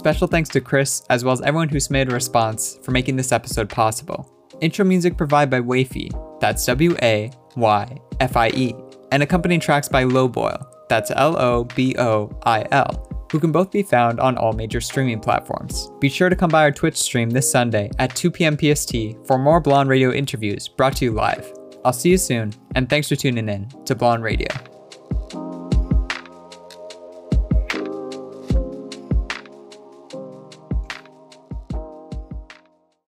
Special 0.04 0.26
thanks 0.26 0.50
to 0.50 0.60
Chris, 0.60 1.02
as 1.08 1.24
well 1.24 1.32
as 1.32 1.40
everyone 1.40 1.70
who 1.70 1.80
submitted 1.80 2.12
a 2.12 2.14
response, 2.14 2.78
for 2.82 2.90
making 2.90 3.16
this 3.16 3.32
episode 3.32 3.70
possible. 3.70 4.30
Intro 4.60 4.84
music 4.84 5.16
provided 5.16 5.50
by 5.50 5.60
Wayfie, 5.60 6.10
that's 6.40 6.66
W 6.66 6.94
A 7.00 7.32
Y 7.56 7.98
F 8.20 8.36
I 8.36 8.48
E, 8.50 8.74
and 9.12 9.22
accompanying 9.22 9.60
tracks 9.60 9.88
by 9.88 10.04
Loboil, 10.04 10.62
that's 10.90 11.10
L 11.12 11.38
O 11.38 11.64
B 11.64 11.96
O 11.98 12.30
I 12.44 12.66
L, 12.70 13.26
who 13.32 13.40
can 13.40 13.50
both 13.50 13.70
be 13.70 13.82
found 13.82 14.20
on 14.20 14.36
all 14.36 14.52
major 14.52 14.82
streaming 14.82 15.20
platforms. 15.20 15.88
Be 16.00 16.10
sure 16.10 16.28
to 16.28 16.36
come 16.36 16.50
by 16.50 16.64
our 16.64 16.70
Twitch 16.70 16.98
stream 16.98 17.30
this 17.30 17.50
Sunday 17.50 17.90
at 17.98 18.14
2 18.14 18.30
p.m. 18.30 18.58
PST 18.58 18.94
for 19.26 19.38
more 19.38 19.58
Blonde 19.58 19.88
Radio 19.88 20.12
interviews 20.12 20.68
brought 20.68 20.96
to 20.96 21.06
you 21.06 21.12
live. 21.12 21.50
I'll 21.82 21.94
see 21.94 22.10
you 22.10 22.18
soon, 22.18 22.52
and 22.74 22.90
thanks 22.90 23.08
for 23.08 23.16
tuning 23.16 23.48
in 23.48 23.70
to 23.86 23.94
Blonde 23.94 24.22
Radio. 24.22 24.48